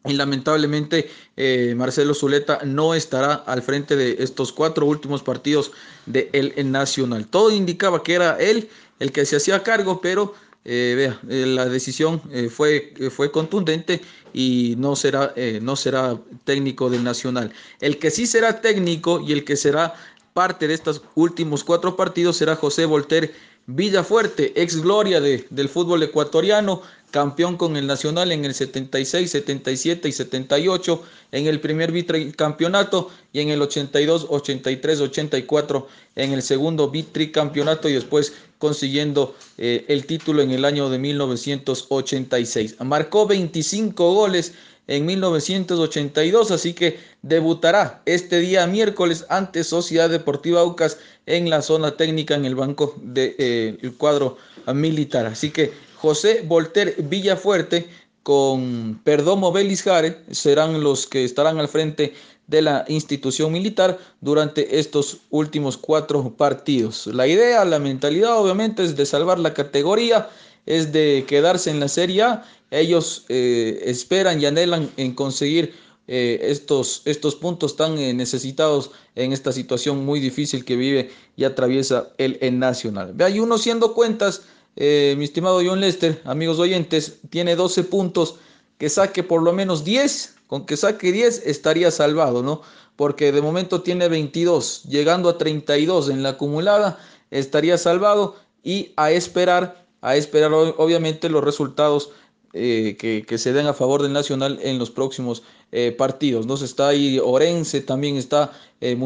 y 0.08 0.14
lamentablemente 0.14 1.10
eh, 1.36 1.74
Marcelo 1.76 2.14
Zuleta 2.14 2.60
no 2.66 2.94
estará 2.94 3.34
al 3.34 3.62
frente 3.62 3.96
de 3.96 4.18
estos 4.20 4.52
cuatro 4.52 4.86
últimos 4.86 5.22
partidos 5.22 5.72
de 6.06 6.30
el, 6.34 6.72
Nacional. 6.72 7.28
Todo 7.28 7.52
indicaba 7.52 8.04
que 8.04 8.14
era 8.14 8.38
él 8.40 8.70
el 9.00 9.12
que 9.12 9.26
se 9.26 9.36
hacía 9.36 9.64
cargo, 9.64 10.02
pero 10.02 10.34
eh, 10.68 10.94
vea, 10.96 11.20
eh, 11.30 11.46
la 11.48 11.66
decisión 11.66 12.22
fue, 12.52 12.94
fue 13.10 13.32
contundente 13.32 14.02
y 14.34 14.76
no 14.78 14.96
será, 14.96 15.34
no 15.62 15.76
será 15.76 16.18
técnico 16.44 16.90
del 16.90 17.04
Nacional. 17.04 17.52
El 17.82 17.98
que 17.98 18.12
sí 18.12 18.28
será 18.28 18.62
técnico 18.62 19.22
y 19.22 19.32
el 19.32 19.44
que 19.44 19.56
será 19.56 19.96
parte 20.34 20.68
de 20.68 20.76
estos 20.76 21.02
últimos 21.16 21.64
cuatro 21.64 21.96
partidos 21.96 22.38
será 22.38 22.56
José 22.56 22.86
Volter 22.86 23.34
Villafuerte, 23.70 24.54
ex 24.56 24.82
gloria 24.82 25.20
de, 25.20 25.46
del 25.50 25.68
fútbol 25.68 26.02
ecuatoriano, 26.02 26.82
campeón 27.12 27.58
con 27.58 27.78
el 27.78 27.88
Nacional 27.88 28.32
en 28.32 28.46
el 28.46 28.54
76, 28.54 29.32
77 29.32 30.10
y 30.10 30.12
78, 30.12 31.04
en 31.32 31.48
el 31.48 31.60
primer 31.60 31.94
campeonato 32.36 33.10
y 33.32 33.40
en 33.40 33.50
el 33.50 33.62
82, 33.62 34.28
83, 34.30 35.02
84 35.02 35.88
en 36.16 36.34
el 36.34 36.42
segundo 36.42 36.92
campeonato 37.32 37.90
y 37.90 37.94
después 37.94 38.34
consiguiendo 38.58 39.36
eh, 39.58 39.86
el 39.88 40.06
título 40.06 40.42
en 40.42 40.52
el 40.52 40.66
año 40.66 40.90
de 40.90 40.98
1986. 40.98 42.76
Marcó 42.82 43.28
25 43.28 44.14
goles 44.14 44.54
en 44.88 45.06
1982, 45.06 46.52
así 46.52 46.74
que 46.74 47.00
debutará 47.22 48.02
este 48.06 48.40
día 48.40 48.66
miércoles 48.68 49.26
ante 49.30 49.64
Sociedad 49.64 50.10
Deportiva 50.10 50.62
Aucas 50.62 50.98
en 51.26 51.50
la 51.50 51.62
zona 51.62 51.98
técnica 51.98 52.36
en 52.36 52.46
el 52.46 52.56
banco 52.56 52.96
del 53.02 53.36
eh, 53.38 53.92
cuadro 53.98 54.38
militar. 54.74 55.26
Así 55.26 55.52
que 55.52 55.74
José 56.02 56.44
Volter 56.46 56.96
Villafuerte 57.04 57.88
con 58.24 59.00
Perdomo 59.04 59.52
Belisjare 59.52 60.18
serán 60.32 60.84
los 60.84 61.08
que 61.08 61.24
estarán 61.24 61.60
al 61.60 61.70
frente 61.70 62.14
de 62.48 62.62
la 62.62 62.86
institución 62.88 63.52
militar 63.52 63.98
durante 64.22 64.80
estos 64.80 65.18
últimos 65.30 65.78
cuatro 65.78 66.34
partidos. 66.36 67.08
La 67.08 67.28
idea, 67.28 67.64
la 67.66 67.80
mentalidad 67.80 68.38
obviamente 68.38 68.84
es 68.84 68.96
de 68.96 69.06
salvar 69.06 69.40
la 69.40 69.54
categoría, 69.54 70.30
es 70.66 70.92
de 70.92 71.26
quedarse 71.28 71.70
en 71.70 71.80
la 71.80 71.88
Serie 71.88 72.24
A. 72.24 72.46
Ellos 72.72 73.26
eh, 73.30 73.82
esperan 73.86 74.42
y 74.42 74.46
anhelan 74.46 74.90
en 74.98 75.14
conseguir 75.14 75.74
eh, 76.10 76.40
estos, 76.44 77.02
estos 77.06 77.36
puntos 77.36 77.76
tan 77.76 77.98
eh, 77.98 78.14
necesitados 78.14 78.92
en 79.16 79.34
esta 79.34 79.52
situación 79.52 80.06
muy 80.06 80.20
difícil 80.20 80.64
que 80.64 80.78
vive 80.78 81.12
y 81.36 81.44
atraviesa 81.44 82.10
el, 82.18 82.38
el 82.40 82.60
Nacional. 82.60 83.14
Hay 83.20 83.40
uno 83.40 83.58
siendo 83.58 83.94
cuentas 83.94 84.44
eh, 84.78 85.16
mi 85.18 85.26
estimado 85.26 85.60
John 85.66 85.82
Lester, 85.82 86.22
amigos 86.24 86.60
oyentes, 86.60 87.18
tiene 87.32 87.56
12 87.56 87.84
puntos, 87.86 88.36
que 88.78 88.90
saque 88.90 89.24
por 89.24 89.42
lo 89.42 89.52
menos 89.52 89.84
10, 89.84 90.36
con 90.46 90.68
que 90.68 90.78
saque 90.78 91.12
10 91.12 91.48
estaría 91.48 91.90
salvado, 91.90 92.44
¿no? 92.44 92.62
Porque 92.96 93.32
de 93.32 93.42
momento 93.42 93.82
tiene 93.82 94.08
22, 94.08 94.84
llegando 94.84 95.30
a 95.30 95.38
32 95.40 96.10
en 96.10 96.22
la 96.22 96.30
acumulada, 96.30 97.00
estaría 97.32 97.78
salvado 97.80 98.36
y 98.64 98.94
a 98.98 99.12
esperar, 99.12 99.84
a 100.02 100.16
esperar 100.16 100.54
obviamente 100.54 101.28
los 101.28 101.44
resultados 101.44 102.12
eh, 102.54 102.96
que, 102.98 103.38
se 103.38 103.54
den 103.54 103.68
a 103.68 103.74
favor 103.74 104.02
del 104.02 104.14
Nacional 104.14 104.60
en 104.62 104.80
los 104.80 104.90
próximos 104.90 105.44
eh, 105.72 105.92
partidos. 105.92 106.46
¿no? 106.46 106.56
Está 106.56 106.90
ahí 106.90 107.20
Orense, 107.24 107.82
también 107.82 108.16
está 108.16 108.52
eh, 108.80 108.98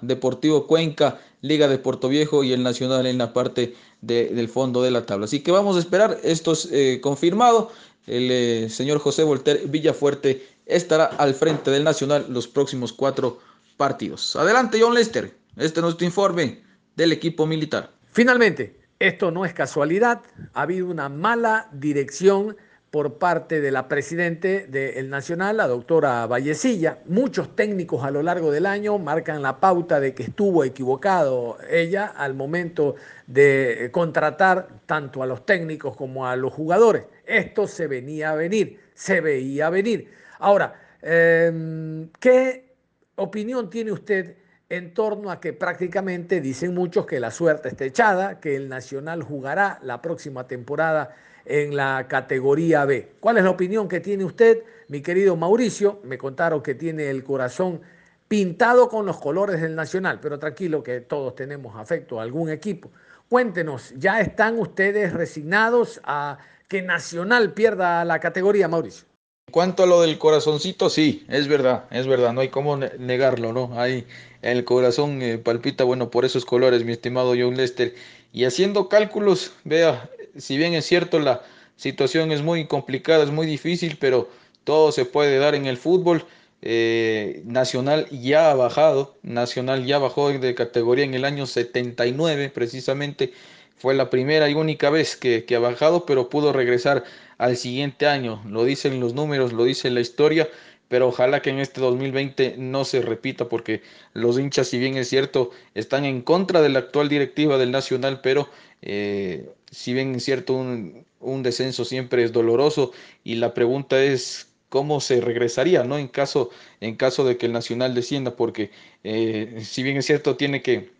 Deportivo 0.00 0.66
Cuenca, 0.66 1.20
Liga 1.44 1.68
de 1.68 1.76
Puerto 1.76 2.08
Viejo 2.08 2.42
y 2.42 2.54
el 2.54 2.62
Nacional 2.62 3.04
en 3.04 3.18
la 3.18 3.34
parte 3.34 3.74
del 4.00 4.48
fondo 4.48 4.82
de 4.82 4.90
la 4.90 5.04
tabla. 5.04 5.26
Así 5.26 5.40
que 5.40 5.52
vamos 5.52 5.76
a 5.76 5.78
esperar, 5.78 6.18
esto 6.22 6.52
es 6.52 6.70
eh, 6.72 7.00
confirmado. 7.02 7.70
El 8.06 8.30
eh, 8.30 8.70
señor 8.70 8.98
José 8.98 9.24
Volter 9.24 9.68
Villafuerte 9.68 10.42
estará 10.64 11.04
al 11.04 11.34
frente 11.34 11.70
del 11.70 11.84
Nacional 11.84 12.24
los 12.30 12.48
próximos 12.48 12.94
cuatro 12.94 13.40
partidos. 13.76 14.34
Adelante, 14.36 14.78
John 14.80 14.94
Lester. 14.94 15.36
Este 15.58 15.80
es 15.80 15.82
nuestro 15.82 16.06
informe 16.06 16.62
del 16.96 17.12
equipo 17.12 17.46
militar. 17.46 17.90
Finalmente, 18.10 18.80
esto 18.98 19.30
no 19.30 19.44
es 19.44 19.52
casualidad, 19.52 20.22
ha 20.54 20.62
habido 20.62 20.86
una 20.86 21.10
mala 21.10 21.68
dirección 21.72 22.56
por 22.94 23.14
parte 23.14 23.60
de 23.60 23.72
la 23.72 23.88
presidente 23.88 24.68
del 24.68 25.10
Nacional, 25.10 25.56
la 25.56 25.66
doctora 25.66 26.28
Vallecilla. 26.28 27.00
Muchos 27.06 27.56
técnicos 27.56 28.04
a 28.04 28.12
lo 28.12 28.22
largo 28.22 28.52
del 28.52 28.66
año 28.66 29.00
marcan 29.00 29.42
la 29.42 29.58
pauta 29.58 29.98
de 29.98 30.14
que 30.14 30.22
estuvo 30.22 30.62
equivocado 30.62 31.58
ella 31.68 32.06
al 32.06 32.34
momento 32.34 32.94
de 33.26 33.88
contratar 33.90 34.68
tanto 34.86 35.24
a 35.24 35.26
los 35.26 35.44
técnicos 35.44 35.96
como 35.96 36.28
a 36.28 36.36
los 36.36 36.52
jugadores. 36.52 37.06
Esto 37.26 37.66
se 37.66 37.88
venía 37.88 38.30
a 38.30 38.36
venir, 38.36 38.78
se 38.94 39.20
veía 39.20 39.70
venir. 39.70 40.12
Ahora, 40.38 40.80
em, 41.02 42.10
¿qué 42.20 42.76
opinión 43.16 43.70
tiene 43.70 43.90
usted 43.90 44.36
en 44.68 44.94
torno 44.94 45.30
a 45.30 45.40
que 45.40 45.52
prácticamente 45.52 46.40
dicen 46.40 46.74
muchos 46.74 47.06
que 47.06 47.20
la 47.20 47.30
suerte 47.30 47.68
está 47.68 47.84
echada, 47.84 48.40
que 48.40 48.56
el 48.56 48.68
Nacional 48.68 49.22
jugará 49.22 49.78
la 49.82 50.00
próxima 50.00 50.46
temporada 50.46 51.14
en 51.44 51.76
la 51.76 52.06
categoría 52.08 52.84
B. 52.84 53.12
¿Cuál 53.20 53.38
es 53.38 53.44
la 53.44 53.50
opinión 53.50 53.88
que 53.88 54.00
tiene 54.00 54.24
usted, 54.24 54.62
mi 54.88 55.02
querido 55.02 55.36
Mauricio? 55.36 56.00
Me 56.04 56.16
contaron 56.16 56.62
que 56.62 56.74
tiene 56.74 57.10
el 57.10 57.22
corazón 57.22 57.82
pintado 58.26 58.88
con 58.88 59.04
los 59.04 59.18
colores 59.18 59.60
del 59.60 59.74
Nacional, 59.76 60.18
pero 60.20 60.38
tranquilo 60.38 60.82
que 60.82 61.00
todos 61.02 61.34
tenemos 61.34 61.76
afecto 61.76 62.18
a 62.18 62.22
algún 62.22 62.48
equipo. 62.48 62.90
Cuéntenos, 63.28 63.92
¿ya 63.96 64.20
están 64.20 64.58
ustedes 64.58 65.12
resignados 65.12 66.00
a 66.04 66.38
que 66.68 66.82
Nacional 66.82 67.52
pierda 67.52 68.04
la 68.04 68.18
categoría, 68.18 68.66
Mauricio? 68.66 69.06
Cuanto 69.54 69.84
a 69.84 69.86
lo 69.86 70.00
del 70.00 70.18
corazoncito, 70.18 70.90
sí, 70.90 71.24
es 71.28 71.46
verdad, 71.46 71.84
es 71.92 72.08
verdad, 72.08 72.32
no 72.32 72.40
hay 72.40 72.48
cómo 72.48 72.76
negarlo, 72.76 73.52
¿no? 73.52 73.80
Ahí 73.80 74.04
el 74.42 74.64
corazón 74.64 75.22
eh, 75.22 75.38
palpita, 75.38 75.84
bueno, 75.84 76.10
por 76.10 76.24
esos 76.24 76.44
colores, 76.44 76.84
mi 76.84 76.90
estimado 76.90 77.36
John 77.38 77.56
Lester. 77.56 77.94
Y 78.32 78.46
haciendo 78.46 78.88
cálculos, 78.88 79.52
vea, 79.62 80.10
si 80.36 80.56
bien 80.56 80.74
es 80.74 80.86
cierto 80.86 81.20
la 81.20 81.44
situación 81.76 82.32
es 82.32 82.42
muy 82.42 82.66
complicada, 82.66 83.22
es 83.22 83.30
muy 83.30 83.46
difícil, 83.46 83.96
pero 84.00 84.28
todo 84.64 84.90
se 84.90 85.04
puede 85.04 85.38
dar 85.38 85.54
en 85.54 85.66
el 85.66 85.76
fútbol. 85.76 86.26
Eh, 86.60 87.42
Nacional 87.44 88.08
ya 88.10 88.50
ha 88.50 88.54
bajado, 88.56 89.14
Nacional 89.22 89.86
ya 89.86 90.00
bajó 90.00 90.30
de 90.32 90.54
categoría 90.56 91.04
en 91.04 91.14
el 91.14 91.24
año 91.24 91.46
79 91.46 92.50
precisamente, 92.52 93.32
fue 93.76 93.94
la 93.94 94.10
primera 94.10 94.48
y 94.48 94.54
única 94.54 94.90
vez 94.90 95.14
que 95.14 95.44
ha 95.54 95.60
bajado, 95.60 96.06
pero 96.06 96.28
pudo 96.28 96.52
regresar 96.52 97.04
al 97.38 97.56
siguiente 97.56 98.06
año, 98.06 98.42
lo 98.48 98.64
dicen 98.64 99.00
los 99.00 99.14
números, 99.14 99.52
lo 99.52 99.64
dice 99.64 99.90
la 99.90 100.00
historia, 100.00 100.48
pero 100.88 101.08
ojalá 101.08 101.42
que 101.42 101.50
en 101.50 101.58
este 101.58 101.80
2020 101.80 102.56
no 102.58 102.84
se 102.84 103.02
repita 103.02 103.48
porque 103.48 103.82
los 104.12 104.38
hinchas, 104.38 104.68
si 104.68 104.78
bien 104.78 104.96
es 104.96 105.08
cierto, 105.08 105.50
están 105.74 106.04
en 106.04 106.22
contra 106.22 106.62
de 106.62 106.68
la 106.68 106.80
actual 106.80 107.08
directiva 107.08 107.58
del 107.58 107.70
Nacional, 107.70 108.20
pero 108.22 108.48
eh, 108.82 109.50
si 109.70 109.94
bien 109.94 110.14
es 110.14 110.24
cierto, 110.24 110.54
un, 110.54 111.42
descenso 111.42 111.84
siempre 111.84 112.22
es 112.22 112.32
doloroso 112.32 112.92
y 113.24 113.36
la 113.36 113.54
pregunta 113.54 114.02
es 114.02 114.52
cómo 114.68 115.00
se 115.00 115.20
regresaría, 115.20 115.84
¿no? 115.84 115.98
En 115.98 116.08
caso, 116.08 116.50
en 116.80 116.96
caso 116.96 117.24
de 117.24 117.38
que 117.38 117.46
el 117.46 117.52
Nacional 117.52 117.94
descienda, 117.94 118.36
porque 118.36 118.70
eh, 119.04 119.62
si 119.64 119.82
bien 119.82 119.96
es 119.96 120.06
cierto, 120.06 120.36
tiene 120.36 120.62
que 120.62 120.90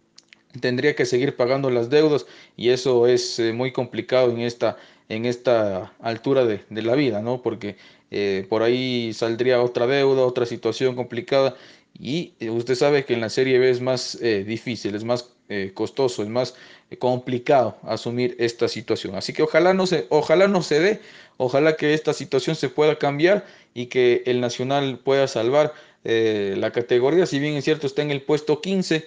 tendría 0.61 0.95
que 0.95 1.07
seguir 1.07 1.37
pagando 1.37 1.71
las 1.71 1.91
deudas 1.91 2.27
y 2.57 2.71
eso 2.71 3.07
es 3.07 3.39
eh, 3.39 3.53
muy 3.53 3.73
complicado 3.73 4.31
en 4.31 4.41
esta 4.41 4.77
en 5.09 5.27
esta 5.27 5.93
altura 6.01 6.47
de, 6.47 6.61
de 6.71 6.83
la 6.83 6.95
vida, 6.95 7.21
¿no? 7.21 7.43
Porque 7.43 7.77
eh, 8.17 8.47
por 8.49 8.63
ahí 8.63 9.13
saldría 9.13 9.61
otra 9.61 9.87
deuda, 9.87 10.25
otra 10.25 10.47
situación 10.47 10.95
complicada 10.95 11.57
y 11.99 12.35
eh, 12.39 12.49
usted 12.51 12.75
sabe 12.77 13.05
que 13.05 13.15
en 13.15 13.21
la 13.21 13.29
Serie 13.29 13.59
B 13.59 13.71
es 13.71 13.81
más 13.81 14.17
eh, 14.23 14.45
difícil, 14.45 14.95
es 14.95 15.05
más 15.05 15.31
costoso, 15.75 16.23
es 16.23 16.29
más 16.31 16.55
complicado 16.99 17.77
asumir 17.83 18.35
esta 18.39 18.67
situación. 18.67 19.15
Así 19.15 19.35
que 19.35 19.43
ojalá 19.43 19.75
no 19.75 19.87
se, 19.87 20.07
ojalá 20.09 20.49
no 20.49 20.63
se 20.63 20.81
dé, 20.81 21.01
ojalá 21.37 21.77
que 21.77 21.93
esta 21.93 22.15
situación 22.15 22.57
se 22.57 22.71
pueda 22.71 22.99
cambiar 22.99 23.45
y 23.75 23.87
que 23.87 24.23
el 24.25 24.41
Nacional 24.41 24.99
pueda 25.05 25.29
salvar 25.29 25.75
la 26.03 26.71
categoría, 26.73 27.27
si 27.27 27.39
bien 27.41 27.55
es 27.55 27.65
cierto 27.65 27.87
está 27.87 28.01
en 28.01 28.11
el 28.11 28.23
puesto 28.23 28.63
15 28.63 29.07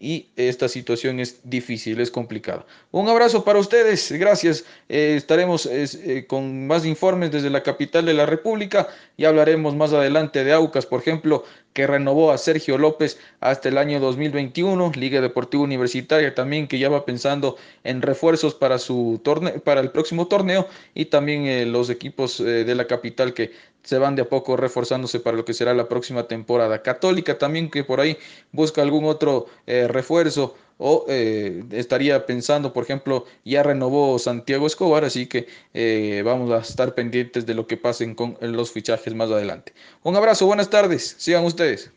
y 0.00 0.28
esta 0.36 0.68
situación 0.68 1.18
es 1.18 1.40
difícil, 1.42 2.00
es 2.00 2.10
complicada. 2.10 2.64
Un 2.92 3.08
abrazo 3.08 3.44
para 3.44 3.58
ustedes, 3.58 4.12
gracias. 4.12 4.64
Eh, 4.88 5.14
estaremos 5.16 5.66
eh, 5.66 6.24
con 6.28 6.68
más 6.68 6.86
informes 6.86 7.32
desde 7.32 7.50
la 7.50 7.64
capital 7.64 8.06
de 8.06 8.14
la 8.14 8.24
República 8.24 8.88
y 9.16 9.24
hablaremos 9.24 9.74
más 9.74 9.92
adelante 9.92 10.44
de 10.44 10.52
Aucas, 10.52 10.86
por 10.86 11.00
ejemplo, 11.00 11.44
que 11.72 11.86
renovó 11.86 12.30
a 12.30 12.38
Sergio 12.38 12.78
López 12.78 13.18
hasta 13.40 13.68
el 13.68 13.78
año 13.78 13.98
2021, 13.98 14.92
Liga 14.94 15.20
Deportiva 15.20 15.64
Universitaria 15.64 16.34
también 16.34 16.68
que 16.68 16.78
ya 16.78 16.88
va 16.88 17.04
pensando 17.04 17.56
en 17.84 18.00
refuerzos 18.02 18.54
para 18.54 18.78
su 18.78 19.20
para 19.64 19.80
el 19.80 19.90
próximo 19.90 20.28
torneo 20.28 20.68
y 20.94 21.06
también 21.06 21.46
eh, 21.46 21.66
los 21.66 21.90
equipos 21.90 22.38
de 22.38 22.74
la 22.74 22.86
capital 22.86 23.34
que 23.34 23.52
se 23.82 23.98
van 23.98 24.16
de 24.16 24.22
a 24.22 24.28
poco 24.28 24.56
reforzándose 24.56 25.20
para 25.20 25.36
lo 25.36 25.44
que 25.44 25.54
será 25.54 25.74
la 25.74 25.88
próxima 25.88 26.28
temporada. 26.28 26.82
Católica 26.82 27.38
también 27.38 27.70
que 27.70 27.84
por 27.84 28.00
ahí 28.00 28.18
busca 28.52 28.82
algún 28.82 29.04
otro 29.04 29.46
eh, 29.66 29.88
refuerzo 29.88 30.54
o 30.78 31.04
eh, 31.08 31.64
estaría 31.70 32.24
pensando, 32.24 32.72
por 32.72 32.84
ejemplo, 32.84 33.24
ya 33.44 33.62
renovó 33.62 34.18
Santiago 34.18 34.66
Escobar, 34.66 35.04
así 35.04 35.26
que 35.26 35.48
eh, 35.74 36.22
vamos 36.24 36.50
a 36.52 36.58
estar 36.58 36.94
pendientes 36.94 37.46
de 37.46 37.54
lo 37.54 37.66
que 37.66 37.76
pasen 37.76 38.14
con 38.14 38.36
los 38.40 38.70
fichajes 38.70 39.14
más 39.14 39.30
adelante. 39.30 39.72
Un 40.04 40.16
abrazo, 40.16 40.46
buenas 40.46 40.70
tardes, 40.70 41.16
sigan 41.18 41.44
ustedes. 41.44 41.90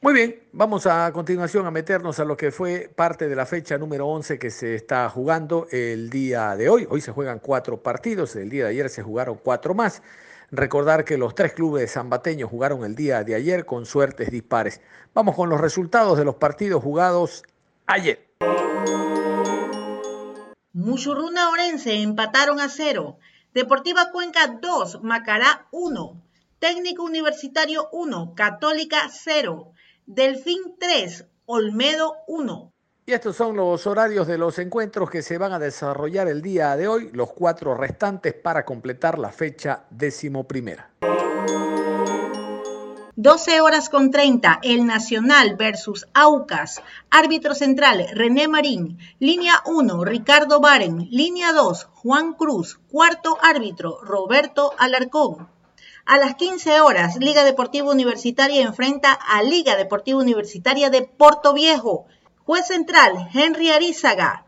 Muy 0.00 0.14
bien, 0.14 0.40
vamos 0.52 0.86
a 0.86 1.12
continuación 1.12 1.66
a 1.66 1.72
meternos 1.72 2.20
a 2.20 2.24
lo 2.24 2.36
que 2.36 2.52
fue 2.52 2.88
parte 2.94 3.28
de 3.28 3.34
la 3.34 3.46
fecha 3.46 3.78
número 3.78 4.06
11 4.06 4.38
que 4.38 4.48
se 4.48 4.76
está 4.76 5.10
jugando 5.10 5.66
el 5.72 6.08
día 6.08 6.54
de 6.54 6.68
hoy. 6.68 6.86
Hoy 6.88 7.00
se 7.00 7.10
juegan 7.10 7.40
cuatro 7.40 7.82
partidos, 7.82 8.36
el 8.36 8.48
día 8.48 8.66
de 8.66 8.70
ayer 8.70 8.90
se 8.90 9.02
jugaron 9.02 9.40
cuatro 9.42 9.74
más. 9.74 10.00
Recordar 10.52 11.04
que 11.04 11.18
los 11.18 11.34
tres 11.34 11.52
clubes 11.52 11.94
zambateños 11.94 12.48
jugaron 12.48 12.84
el 12.84 12.94
día 12.94 13.24
de 13.24 13.34
ayer 13.34 13.66
con 13.66 13.86
suertes 13.86 14.30
dispares. 14.30 14.80
Vamos 15.14 15.34
con 15.34 15.48
los 15.48 15.60
resultados 15.60 16.16
de 16.16 16.24
los 16.24 16.36
partidos 16.36 16.80
jugados 16.80 17.42
ayer. 17.86 18.24
Muchurruna 20.72 21.50
Orense 21.50 22.00
empataron 22.00 22.60
a 22.60 22.68
cero. 22.68 23.18
Deportiva 23.52 24.12
Cuenca 24.12 24.58
2, 24.62 25.02
Macará 25.02 25.66
1. 25.72 26.22
Técnico 26.60 27.02
Universitario 27.02 27.88
1, 27.90 28.34
Católica 28.36 29.08
0. 29.10 29.72
Delfín 30.10 30.76
3, 30.80 31.26
Olmedo 31.44 32.14
1. 32.28 32.72
Y 33.04 33.12
estos 33.12 33.36
son 33.36 33.54
los 33.54 33.86
horarios 33.86 34.26
de 34.26 34.38
los 34.38 34.58
encuentros 34.58 35.10
que 35.10 35.20
se 35.20 35.36
van 35.36 35.52
a 35.52 35.58
desarrollar 35.58 36.28
el 36.28 36.40
día 36.40 36.74
de 36.76 36.88
hoy, 36.88 37.10
los 37.12 37.30
cuatro 37.34 37.74
restantes 37.74 38.32
para 38.32 38.64
completar 38.64 39.18
la 39.18 39.30
fecha 39.30 39.84
decimoprimera. 39.90 40.88
12 43.16 43.60
horas 43.60 43.90
con 43.90 44.10
30, 44.10 44.60
El 44.62 44.86
Nacional 44.86 45.56
versus 45.56 46.06
Aucas. 46.14 46.80
Árbitro 47.10 47.54
central, 47.54 48.06
René 48.14 48.48
Marín. 48.48 48.96
Línea 49.18 49.60
1, 49.66 50.04
Ricardo 50.06 50.60
Baren. 50.60 51.06
Línea 51.10 51.52
2, 51.52 51.86
Juan 51.92 52.32
Cruz. 52.32 52.80
Cuarto 52.90 53.36
árbitro, 53.42 53.98
Roberto 54.02 54.72
Alarcón. 54.78 55.48
A 56.08 56.16
las 56.16 56.36
15 56.36 56.80
horas, 56.80 57.16
Liga 57.16 57.44
Deportiva 57.44 57.90
Universitaria 57.90 58.62
enfrenta 58.62 59.12
a 59.12 59.42
Liga 59.42 59.76
Deportiva 59.76 60.18
Universitaria 60.18 60.88
de 60.88 61.02
Puerto 61.02 61.52
Viejo. 61.52 62.06
Juez 62.46 62.66
central, 62.66 63.28
Henry 63.34 63.68
Arizaga. 63.72 64.46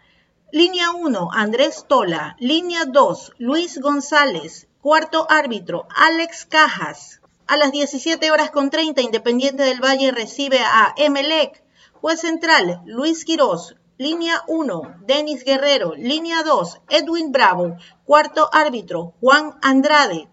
Línea 0.52 0.90
1, 0.92 1.28
Andrés 1.30 1.84
Tola. 1.86 2.34
Línea 2.40 2.86
2, 2.86 3.32
Luis 3.36 3.78
González. 3.78 4.68
Cuarto 4.80 5.26
árbitro, 5.28 5.86
Alex 5.94 6.46
Cajas. 6.46 7.20
A 7.46 7.58
las 7.58 7.72
17 7.72 8.30
horas 8.30 8.50
con 8.50 8.70
30, 8.70 9.02
Independiente 9.02 9.62
del 9.62 9.84
Valle 9.84 10.12
recibe 10.12 10.60
a 10.60 10.94
Emelec. 10.96 11.62
Juez 11.92 12.22
central, 12.22 12.80
Luis 12.86 13.26
Quirós. 13.26 13.76
Línea 13.98 14.44
1, 14.46 15.00
Denis 15.02 15.44
Guerrero. 15.44 15.94
Línea 15.94 16.42
2, 16.42 16.80
Edwin 16.88 17.32
Bravo. 17.32 17.76
Cuarto 18.06 18.48
árbitro, 18.50 19.12
Juan 19.20 19.58
Andrade. 19.60 20.30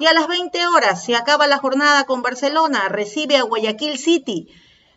Y 0.00 0.06
a 0.06 0.14
las 0.14 0.28
20 0.28 0.66
horas 0.68 1.04
se 1.04 1.14
acaba 1.14 1.46
la 1.46 1.58
jornada 1.58 2.04
con 2.04 2.22
Barcelona, 2.22 2.88
recibe 2.88 3.36
a 3.36 3.42
Guayaquil 3.42 3.98
City. 3.98 4.48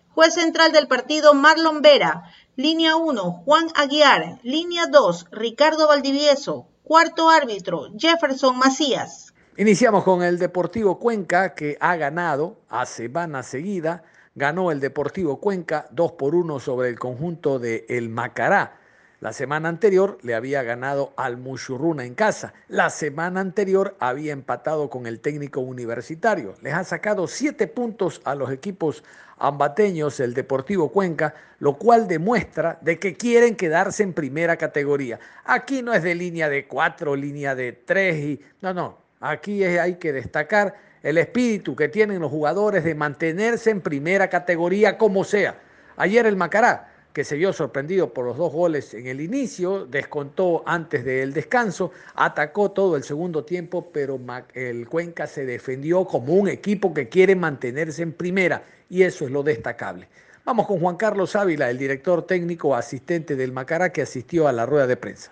Juez 0.08 0.34
central 0.34 0.72
del 0.72 0.88
partido 0.88 1.34
Marlon 1.34 1.82
Vera. 1.82 2.24
Línea 2.56 2.96
1, 2.96 3.44
Juan 3.44 3.68
Aguiar. 3.76 4.40
Línea 4.44 4.88
2, 4.88 5.28
Ricardo 5.30 5.90
Valdivieso. 5.90 6.70
Cuarto 6.84 7.30
árbitro, 7.30 7.90
Jefferson 7.98 8.58
Macías. 8.58 9.34
Iniciamos 9.58 10.06
con 10.06 10.24
el 10.24 10.40
Deportivo 10.40 10.98
Cuenca 11.00 11.54
que 11.54 11.76
ha 11.82 11.98
ganado 11.98 12.62
a 12.70 12.86
semana 12.86 13.44
seguida. 13.44 14.04
Ganó 14.36 14.72
el 14.72 14.80
Deportivo 14.80 15.42
Cuenca 15.42 15.86
2 15.92 16.14
por 16.14 16.34
1 16.34 16.62
sobre 16.62 16.88
el 16.88 16.98
conjunto 16.98 17.60
de 17.60 17.86
El 17.90 18.08
Macará. 18.08 18.80
La 19.24 19.32
semana 19.32 19.70
anterior 19.70 20.18
le 20.22 20.36
había 20.36 20.64
ganado 20.64 21.14
al 21.16 21.38
Mushurruna 21.38 22.04
en 22.04 22.14
casa. 22.14 22.54
La 22.68 22.90
semana 22.90 23.40
anterior 23.40 23.96
había 24.00 24.34
empatado 24.34 24.90
con 24.90 25.08
el 25.08 25.22
técnico 25.22 25.62
universitario. 25.62 26.56
Les 26.62 26.74
ha 26.74 26.84
sacado 26.84 27.26
siete 27.28 27.68
puntos 27.68 28.20
a 28.26 28.36
los 28.36 28.52
equipos 28.52 29.02
ambateños, 29.38 30.20
el 30.20 30.34
Deportivo 30.34 30.90
Cuenca, 30.90 31.36
lo 31.60 31.78
cual 31.78 32.06
demuestra 32.06 32.78
de 32.82 33.00
que 33.00 33.16
quieren 33.16 33.56
quedarse 33.56 34.04
en 34.04 34.12
primera 34.12 34.58
categoría. 34.58 35.22
Aquí 35.46 35.82
no 35.82 35.94
es 35.94 36.04
de 36.04 36.16
línea 36.16 36.50
de 36.50 36.68
cuatro, 36.68 37.16
línea 37.16 37.56
de 37.56 37.72
tres 37.72 38.18
y 38.18 38.42
no, 38.60 38.74
no. 38.74 38.98
Aquí 39.22 39.64
hay 39.64 39.96
que 39.96 40.12
destacar 40.12 40.76
el 41.02 41.18
espíritu 41.18 41.78
que 41.78 41.88
tienen 41.88 42.20
los 42.20 42.30
jugadores 42.30 42.84
de 42.84 42.94
mantenerse 42.94 43.70
en 43.70 43.80
primera 43.80 44.30
categoría 44.30 44.98
como 44.98 45.24
sea. 45.24 45.56
Ayer 45.96 46.26
el 46.26 46.36
Macará 46.36 46.93
que 47.14 47.24
se 47.24 47.36
vio 47.36 47.54
sorprendido 47.54 48.12
por 48.12 48.26
los 48.26 48.38
dos 48.38 48.52
goles 48.52 48.94
en 48.96 49.06
el 49.06 49.22
inicio, 49.22 49.86
descontó 49.86 50.64
antes 50.66 51.06
del 51.06 51.32
descanso, 51.32 51.92
atacó 52.16 52.72
todo 52.72 52.98
el 52.98 53.04
segundo 53.04 53.46
tiempo, 53.46 53.90
pero 53.94 54.20
el 54.56 54.90
Cuenca 54.90 55.28
se 55.28 55.46
defendió 55.46 56.06
como 56.06 56.34
un 56.34 56.50
equipo 56.50 56.94
que 56.94 57.08
quiere 57.08 57.36
mantenerse 57.36 58.02
en 58.02 58.14
primera 58.14 58.66
y 58.90 59.04
eso 59.04 59.26
es 59.26 59.32
lo 59.32 59.44
destacable. 59.44 60.08
Vamos 60.44 60.66
con 60.66 60.80
Juan 60.80 60.98
Carlos 60.98 61.36
Ávila, 61.36 61.70
el 61.70 61.78
director 61.78 62.24
técnico 62.24 62.76
asistente 62.76 63.36
del 63.36 63.52
Macará 63.52 63.94
que 63.94 64.02
asistió 64.02 64.48
a 64.48 64.52
la 64.52 64.66
rueda 64.66 64.88
de 64.88 64.98
prensa. 64.98 65.32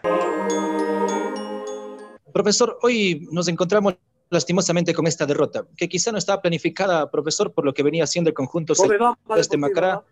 Profesor, 2.32 2.78
hoy 2.84 3.28
nos 3.32 3.48
encontramos 3.48 3.98
lastimosamente 4.30 4.94
con 4.94 5.08
esta 5.08 5.26
derrota, 5.26 5.65
que 5.76 5.89
quizá 5.89 6.12
no 6.12 6.17
estaba 6.17 6.41
planificada, 6.41 7.12
profesor, 7.12 7.52
por 7.52 7.65
lo 7.65 7.74
que 7.74 7.84
venía 7.84 8.06
haciendo 8.06 8.30
el 8.30 8.34
conjunto 8.34 8.74
de 8.74 9.41
este 9.41 9.58
Macará 9.58 10.04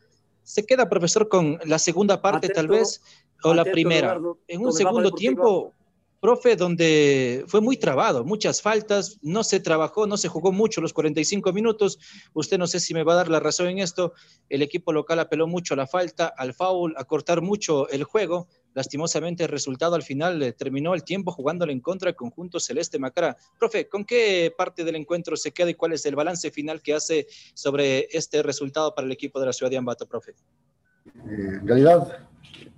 se 0.50 0.66
queda, 0.66 0.90
profesor, 0.90 1.30
con 1.30 1.60
la 1.64 1.78
segunda 1.78 2.24
parte 2.24 2.50
tal 2.50 2.68
vez, 2.68 3.04
o 3.44 3.54
la 3.54 3.64
primera. 3.64 4.20
en 4.48 4.66
un 4.66 4.74
segundo 4.74 5.12
tiempo, 5.12 5.74
profe, 6.20 6.56
donde 6.56 7.44
fue 7.48 7.62
muy 7.62 7.78
trabado, 7.78 8.24
muchas 8.24 8.62
faltas, 8.62 9.20
no 9.22 9.44
se 9.44 9.60
trabajó, 9.60 10.08
no 10.08 10.18
se 10.18 10.28
jugó 10.28 10.52
mucho 10.52 10.82
los 10.82 10.94
45 10.94 11.54
minutos. 11.54 12.00
Usted 12.34 12.58
no 12.58 12.68
sé 12.68 12.80
si 12.80 12.94
me 12.94 13.04
va 13.04 13.14
a 13.14 13.18
dar 13.18 13.30
la 13.30 13.40
razón 13.40 13.68
en 13.68 13.80
esto. 13.80 14.14
El 14.50 14.62
equipo 14.62 14.94
local 14.94 15.20
apeló 15.20 15.48
mucho 15.48 15.74
a 15.74 15.78
la 15.78 15.88
falta, 15.88 16.28
al 16.28 16.54
foul, 16.54 16.94
a 16.98 17.04
cortar 17.06 17.42
mucho 17.42 17.90
el 17.90 18.04
juego 18.04 18.48
lastimosamente 18.74 19.44
el 19.44 19.50
resultado 19.50 19.96
al 19.96 20.04
final 20.04 20.42
eh, 20.42 20.54
terminó 20.54 20.94
el 20.94 21.04
tiempo 21.04 21.32
jugándole 21.32 21.74
en 21.74 21.80
contra 21.80 22.10
el 22.10 22.16
conjunto 22.16 22.60
celeste 22.60 23.00
Macara. 23.00 23.36
Profe, 23.58 23.88
¿con 23.88 24.06
qué 24.06 24.54
parte 24.58 24.84
del 24.84 24.96
encuentro 24.96 25.36
se 25.36 25.52
queda 25.52 25.70
y 25.70 25.76
cuál 25.76 25.94
es 25.94 26.06
el 26.06 26.16
balance 26.16 26.52
final 26.52 26.82
que 26.82 26.94
hace 26.94 27.28
sobre 27.54 28.08
este 28.12 28.44
resultado 28.44 28.94
para 28.94 29.06
el 29.06 29.12
equipo 29.12 29.40
de 29.40 29.48
la 29.48 29.54
ciudad 29.54 29.70
de 29.70 29.78
Ambato, 29.78 30.08
profe? 30.08 30.32
Eh, 30.32 31.60
en 31.62 31.68
realidad, 31.68 32.20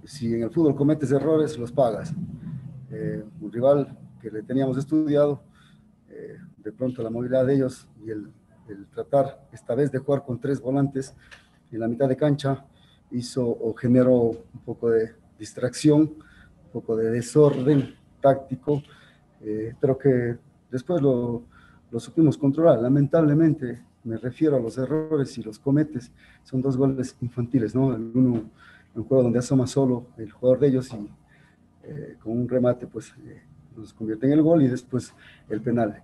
si 0.05 0.33
en 0.33 0.43
el 0.43 0.51
fútbol 0.51 0.75
cometes 0.75 1.11
errores, 1.11 1.57
los 1.57 1.71
pagas. 1.71 2.13
Eh, 2.91 3.23
un 3.39 3.51
rival 3.51 3.97
que 4.21 4.29
le 4.29 4.43
teníamos 4.43 4.77
estudiado, 4.77 5.41
de 6.57 6.71
pronto 6.73 7.01
la 7.01 7.09
movilidad 7.09 7.45
de 7.45 7.55
ellos 7.55 7.87
y 8.05 8.11
el, 8.11 8.29
el 8.67 8.85
tratar 8.87 9.47
esta 9.53 9.73
vez 9.75 9.91
de 9.91 9.99
jugar 9.99 10.23
con 10.23 10.39
tres 10.39 10.59
volantes 10.59 11.15
en 11.71 11.79
la 11.79 11.87
mitad 11.87 12.09
de 12.09 12.17
cancha 12.17 12.65
hizo 13.11 13.47
o 13.47 13.73
generó 13.73 14.15
un 14.15 14.59
poco 14.65 14.89
de, 14.89 15.15
distracción, 15.41 16.01
un 16.01 16.71
poco 16.71 16.95
de 16.95 17.09
desorden 17.09 17.95
táctico, 18.21 18.83
eh, 19.41 19.73
pero 19.81 19.97
que 19.97 20.37
después 20.69 21.01
lo, 21.01 21.41
lo 21.89 21.99
supimos 21.99 22.37
controlar. 22.37 22.79
Lamentablemente, 22.79 23.81
me 24.03 24.17
refiero 24.17 24.55
a 24.55 24.59
los 24.59 24.77
errores 24.77 25.35
y 25.39 25.41
los 25.41 25.57
cometes, 25.57 26.11
son 26.43 26.61
dos 26.61 26.77
goles 26.77 27.17
infantiles, 27.21 27.73
¿no? 27.73 27.87
Uno, 27.87 28.51
un 28.93 29.03
juego 29.03 29.23
donde 29.23 29.39
asoma 29.39 29.65
solo 29.65 30.05
el 30.17 30.31
jugador 30.31 30.59
de 30.59 30.67
ellos 30.67 30.93
y 30.93 31.09
eh, 31.91 32.17
con 32.21 32.33
un 32.33 32.47
remate, 32.47 32.87
pues 32.87 33.13
eh, 33.25 33.41
nos 33.75 33.93
convierte 33.93 34.25
en 34.27 34.33
el 34.33 34.41
gol 34.41 34.63
y 34.63 34.67
después 34.67 35.13
el 35.49 35.61
penal. 35.61 36.01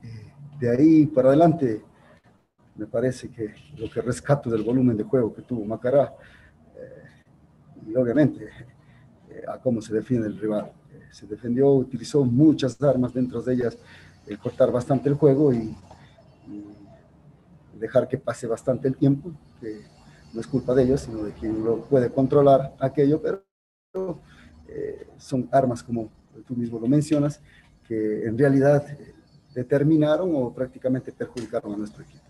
de 0.59 0.69
ahí 0.69 1.05
para 1.05 1.29
adelante, 1.29 1.81
me 2.75 2.85
parece 2.85 3.29
que 3.29 3.53
lo 3.77 3.89
que 3.89 4.01
rescato 4.01 4.49
del 4.49 4.63
volumen 4.63 4.97
de 4.97 5.03
juego 5.03 5.33
que 5.33 5.41
tuvo 5.41 5.65
Macará, 5.65 6.13
y 7.87 7.95
obviamente 7.95 8.49
a 9.47 9.59
cómo 9.59 9.81
se 9.81 9.93
defiende 9.93 10.27
el 10.27 10.39
rival. 10.39 10.71
Eh, 10.93 11.01
se 11.11 11.25
defendió, 11.25 11.69
utilizó 11.71 12.23
muchas 12.23 12.81
armas, 12.81 13.13
dentro 13.13 13.41
de 13.41 13.53
ellas 13.53 13.77
el 14.25 14.37
cortar 14.39 14.71
bastante 14.71 15.09
el 15.09 15.15
juego 15.15 15.53
y, 15.53 15.75
dejar 17.79 18.07
que 18.07 18.17
pase 18.17 18.47
bastante 18.47 18.87
el 18.87 18.97
tiempo, 18.97 19.31
que 19.61 19.81
no 20.33 20.41
es 20.41 20.47
culpa 20.47 20.73
de 20.73 20.81
ellos, 20.81 21.01
sino 21.01 21.21
de 21.21 21.31
quien 21.31 21.63
lo 21.63 21.81
puede 21.81 22.09
controlar 22.09 22.75
aquello, 22.79 23.21
pero 23.21 23.43
eh, 24.67 25.07
son 25.17 25.47
armas, 25.51 25.83
como 25.83 26.09
tú 26.45 26.55
mismo 26.55 26.79
lo 26.79 26.87
mencionas, 26.87 27.41
que 27.87 28.25
en 28.25 28.37
realidad 28.37 28.85
eh, 28.91 29.13
determinaron 29.53 30.31
o 30.35 30.53
prácticamente 30.53 31.11
perjudicaron 31.11 31.73
a 31.73 31.77
nuestro 31.77 32.03
equipo 32.03 32.27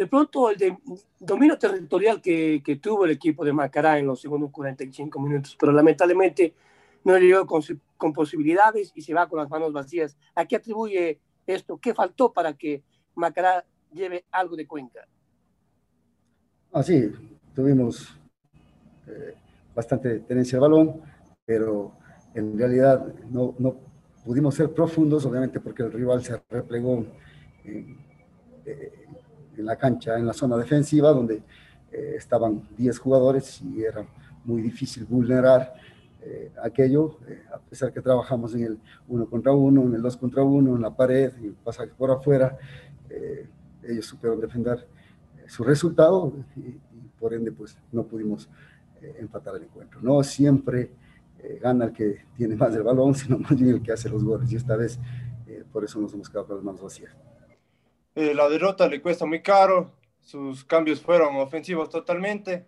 de 0.00 0.06
pronto 0.06 0.48
el 0.48 0.56
de 0.56 0.78
dominio 1.18 1.58
territorial 1.58 2.22
que, 2.22 2.62
que, 2.64 2.76
tuvo 2.76 3.04
el 3.04 3.10
equipo 3.10 3.44
de 3.44 3.52
Macará 3.52 3.98
en 3.98 4.06
los 4.06 4.18
segundos 4.18 4.50
45 4.50 5.20
minutos, 5.20 5.54
pero 5.60 5.72
lamentablemente 5.72 6.54
no 7.04 7.18
llegó 7.18 7.46
con, 7.46 7.62
con, 7.98 8.10
posibilidades 8.14 8.92
y 8.94 9.02
se 9.02 9.12
va 9.12 9.28
con 9.28 9.40
las 9.40 9.50
manos 9.50 9.74
vacías. 9.74 10.16
¿A 10.34 10.46
qué 10.46 10.56
atribuye 10.56 11.20
esto? 11.46 11.76
¿Qué 11.76 11.92
faltó 11.92 12.32
para 12.32 12.54
que 12.54 12.82
Macará 13.14 13.62
lleve 13.92 14.24
algo 14.30 14.56
de 14.56 14.66
cuenta? 14.66 15.06
Ah, 16.72 16.82
sí, 16.82 17.12
tuvimos 17.54 18.16
eh, 19.06 19.34
bastante 19.80 20.20
tenencia 20.20 20.56
de 20.56 20.60
balón, 20.60 21.00
pero 21.44 21.92
en 22.34 22.58
realidad 22.58 23.14
no, 23.30 23.54
no, 23.58 23.76
pudimos 24.24 24.54
ser 24.54 24.70
profundos, 24.72 25.24
obviamente 25.24 25.58
porque 25.58 25.82
el 25.82 25.92
rival 25.92 26.22
se 26.22 26.40
replegó 26.50 27.04
en, 27.64 27.96
eh, 28.66 28.92
en 29.56 29.66
la 29.66 29.76
cancha, 29.76 30.18
en 30.18 30.26
la 30.26 30.32
zona 30.32 30.56
defensiva, 30.56 31.10
donde 31.10 31.42
eh, 31.92 32.14
estaban 32.16 32.62
10 32.76 32.98
jugadores 32.98 33.60
y 33.62 33.82
era 33.82 34.06
muy 34.44 34.62
difícil 34.62 35.04
vulnerar 35.06 35.74
eh, 36.22 36.52
aquello, 36.62 37.18
eh, 37.26 37.42
a 37.52 37.58
pesar 37.58 37.92
que 37.92 38.00
trabajamos 38.00 38.54
en 38.54 38.64
el 38.64 38.78
uno 39.08 39.26
contra 39.26 39.52
uno, 39.52 39.82
en 39.82 39.94
el 39.94 40.02
dos 40.02 40.16
contra 40.16 40.42
uno, 40.42 40.76
en 40.76 40.82
la 40.82 40.94
pared, 40.94 41.32
y 41.42 41.46
el 41.46 41.54
pasaje 41.54 41.90
por 41.96 42.10
afuera, 42.10 42.56
ellos 43.82 44.06
supieron 44.06 44.40
defender 44.40 44.86
su 45.48 45.64
resultado 45.64 46.32
y, 46.54 46.78
por 47.18 47.34
ende 47.34 47.50
pues 47.50 47.76
no 47.90 48.04
pudimos 48.04 48.48
empatar 49.18 49.56
el 49.56 49.64
encuentro. 49.64 50.00
No 50.02 50.22
siempre 50.22 50.90
gana 51.60 51.86
el 51.86 51.92
que 51.92 52.26
tiene 52.36 52.54
más 52.54 52.74
el 52.74 52.82
balón, 52.82 53.14
sino 53.16 53.38
más 53.38 53.56
bien 53.56 53.76
el 53.76 53.82
que 53.82 53.92
hace 53.92 54.08
los 54.08 54.22
goles 54.24 54.52
y 54.52 54.56
esta 54.56 54.76
vez 54.76 54.98
por 55.72 55.84
eso 55.84 56.00
nos 56.00 56.12
hemos 56.14 56.28
quedado 56.28 56.46
con 56.46 56.56
las 56.56 56.64
manos 56.64 56.82
vacías. 56.82 57.16
Eh, 58.14 58.34
la 58.34 58.48
derrota 58.48 58.88
le 58.88 59.00
cuesta 59.00 59.24
muy 59.24 59.40
caro, 59.40 59.92
sus 60.20 60.64
cambios 60.64 61.00
fueron 61.00 61.36
ofensivos 61.36 61.88
totalmente. 61.88 62.66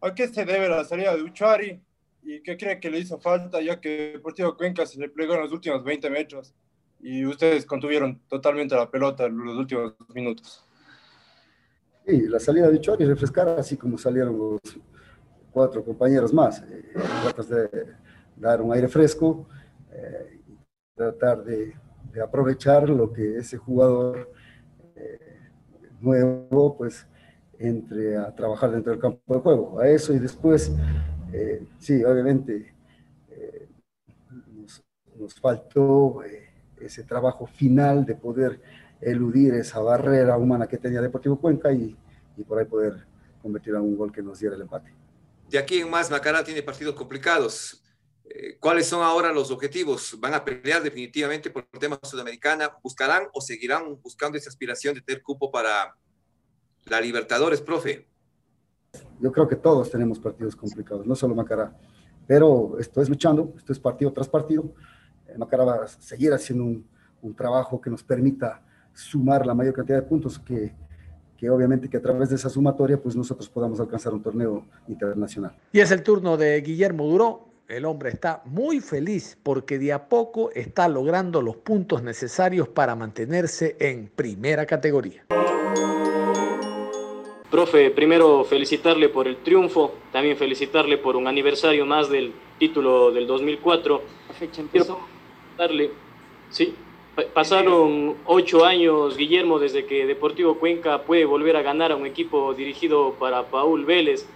¿A 0.00 0.14
qué 0.14 0.28
se 0.28 0.44
debe 0.44 0.68
la 0.68 0.84
salida 0.84 1.16
de 1.16 1.22
Uchuari? 1.22 1.80
¿Y 2.22 2.42
qué 2.42 2.56
cree 2.56 2.78
que 2.78 2.90
le 2.90 2.98
hizo 2.98 3.18
falta 3.18 3.60
ya 3.60 3.80
que 3.80 4.12
Deportivo 4.12 4.56
Cuenca 4.56 4.86
se 4.86 5.00
replegó 5.00 5.34
en 5.34 5.40
los 5.40 5.52
últimos 5.52 5.82
20 5.82 6.10
metros 6.10 6.54
y 7.00 7.24
ustedes 7.24 7.66
contuvieron 7.66 8.20
totalmente 8.28 8.76
la 8.76 8.90
pelota 8.90 9.24
en 9.24 9.38
los 9.38 9.56
últimos 9.56 9.94
minutos? 10.14 10.64
Sí, 12.06 12.22
la 12.28 12.38
salida 12.38 12.68
de 12.68 12.76
Uchuari 12.76 13.04
refrescar 13.04 13.48
así 13.48 13.76
como 13.76 13.96
salieron 13.96 14.38
los 14.38 14.60
cuatro 15.52 15.84
compañeros 15.84 16.32
más. 16.32 16.62
Eh, 16.62 16.92
tratas 17.22 17.48
de 17.48 17.68
dar 18.36 18.60
un 18.62 18.72
aire 18.72 18.88
fresco, 18.88 19.46
eh, 19.92 20.40
tratar 20.94 21.44
de, 21.44 21.74
aprovechar 22.22 22.88
lo 22.88 23.12
que 23.12 23.38
ese 23.38 23.56
jugador 23.56 24.30
nuevo, 26.00 26.76
pues 26.76 27.06
entre 27.62 28.16
a 28.16 28.34
trabajar 28.34 28.72
dentro 28.72 28.92
del 28.92 29.00
campo 29.00 29.34
de 29.34 29.40
juego. 29.40 29.80
A 29.80 29.88
eso 29.88 30.12
y 30.12 30.18
después, 30.18 30.72
eh, 31.32 31.64
sí, 31.78 32.02
obviamente 32.04 32.74
eh, 33.30 33.68
nos, 35.16 35.34
faltó 35.40 36.22
eh, 36.24 36.48
ese 36.80 37.04
trabajo 37.04 37.46
final 37.46 38.04
de 38.04 38.16
poder 38.16 38.60
eludir 39.00 39.54
esa 39.54 39.80
barrera 39.80 40.36
humana 40.36 40.66
que 40.66 40.78
tenía 40.78 41.00
Deportivo 41.00 41.38
Cuenca 41.38 41.72
y, 41.72 41.96
y 42.36 42.44
por 42.44 42.58
ahí 42.58 42.64
poder 42.64 43.06
convertir 43.40 43.74
a 43.74 43.80
un 43.80 43.96
gol 43.96 44.12
que 44.12 44.22
nos 44.22 44.38
diera 44.40 44.56
el 44.56 44.62
empate. 44.62 45.01
De 45.52 45.58
aquí 45.58 45.80
en 45.80 45.90
más, 45.90 46.10
Macará 46.10 46.42
tiene 46.42 46.62
partidos 46.62 46.94
complicados. 46.94 47.84
¿Cuáles 48.58 48.86
son 48.86 49.02
ahora 49.02 49.30
los 49.34 49.50
objetivos? 49.50 50.16
¿Van 50.18 50.32
a 50.32 50.42
pelear 50.42 50.82
definitivamente 50.82 51.50
por 51.50 51.68
el 51.70 51.78
tema 51.78 52.00
sudamericana? 52.02 52.70
¿Buscarán 52.82 53.24
o 53.34 53.40
seguirán 53.42 54.00
buscando 54.00 54.38
esa 54.38 54.48
aspiración 54.48 54.94
de 54.94 55.02
tener 55.02 55.22
cupo 55.22 55.52
para 55.52 55.94
la 56.86 57.00
Libertadores, 57.02 57.60
profe? 57.60 58.08
Yo 59.20 59.30
creo 59.30 59.46
que 59.46 59.56
todos 59.56 59.90
tenemos 59.90 60.18
partidos 60.18 60.56
complicados, 60.56 61.06
no 61.06 61.14
solo 61.14 61.34
Macará. 61.34 61.76
Pero 62.26 62.78
esto 62.78 63.02
es 63.02 63.10
luchando, 63.10 63.52
esto 63.54 63.74
es 63.74 63.78
partido 63.78 64.10
tras 64.10 64.30
partido. 64.30 64.72
Eh, 65.28 65.36
Macará 65.36 65.64
va 65.64 65.84
a 65.84 65.86
seguir 65.86 66.32
haciendo 66.32 66.64
un, 66.64 66.88
un 67.20 67.36
trabajo 67.36 67.78
que 67.78 67.90
nos 67.90 68.02
permita 68.02 68.64
sumar 68.94 69.46
la 69.46 69.52
mayor 69.52 69.74
cantidad 69.74 70.00
de 70.00 70.08
puntos 70.08 70.38
que, 70.38 70.74
que 71.42 71.50
obviamente 71.50 71.90
que 71.90 71.96
a 71.96 72.00
través 72.00 72.28
de 72.28 72.36
esa 72.36 72.48
sumatoria 72.48 73.02
pues 73.02 73.16
nosotros 73.16 73.48
podamos 73.48 73.80
alcanzar 73.80 74.14
un 74.14 74.22
torneo 74.22 74.64
internacional. 74.86 75.52
Y 75.72 75.80
es 75.80 75.90
el 75.90 76.04
turno 76.04 76.36
de 76.36 76.60
Guillermo 76.60 77.04
Duró, 77.08 77.48
el 77.66 77.84
hombre 77.84 78.10
está 78.10 78.42
muy 78.44 78.78
feliz 78.78 79.36
porque 79.42 79.80
de 79.80 79.92
a 79.92 80.08
poco 80.08 80.52
está 80.52 80.86
logrando 80.86 81.42
los 81.42 81.56
puntos 81.56 82.00
necesarios 82.04 82.68
para 82.68 82.94
mantenerse 82.94 83.76
en 83.80 84.06
primera 84.14 84.66
categoría. 84.66 85.26
Profe, 87.50 87.90
primero 87.90 88.44
felicitarle 88.44 89.08
por 89.08 89.26
el 89.26 89.42
triunfo, 89.42 89.94
también 90.12 90.36
felicitarle 90.36 90.96
por 90.96 91.16
un 91.16 91.26
aniversario 91.26 91.84
más 91.84 92.08
del 92.08 92.32
título 92.60 93.10
del 93.10 93.26
2004. 93.26 94.00
La 94.28 94.34
fecha 94.34 94.60
empezó. 94.60 95.00
Darle, 95.58 95.90
sí, 96.50 96.72
pasaron 97.34 98.16
ocho 98.24 98.64
años, 98.64 99.16
Guillermo, 99.16 99.58
desde 99.58 99.84
que 99.84 100.06
Deportivo 100.06 100.58
Cuenca 100.58 101.02
puede 101.02 101.24
volver 101.24 101.56
a 101.56 101.62
ganar 101.62 101.92
a 101.92 101.96
un 101.96 102.06
equipo 102.06 102.54
dirigido 102.54 103.14
para 103.18 103.44
Paul 103.44 103.84
Vélez. 103.84 104.26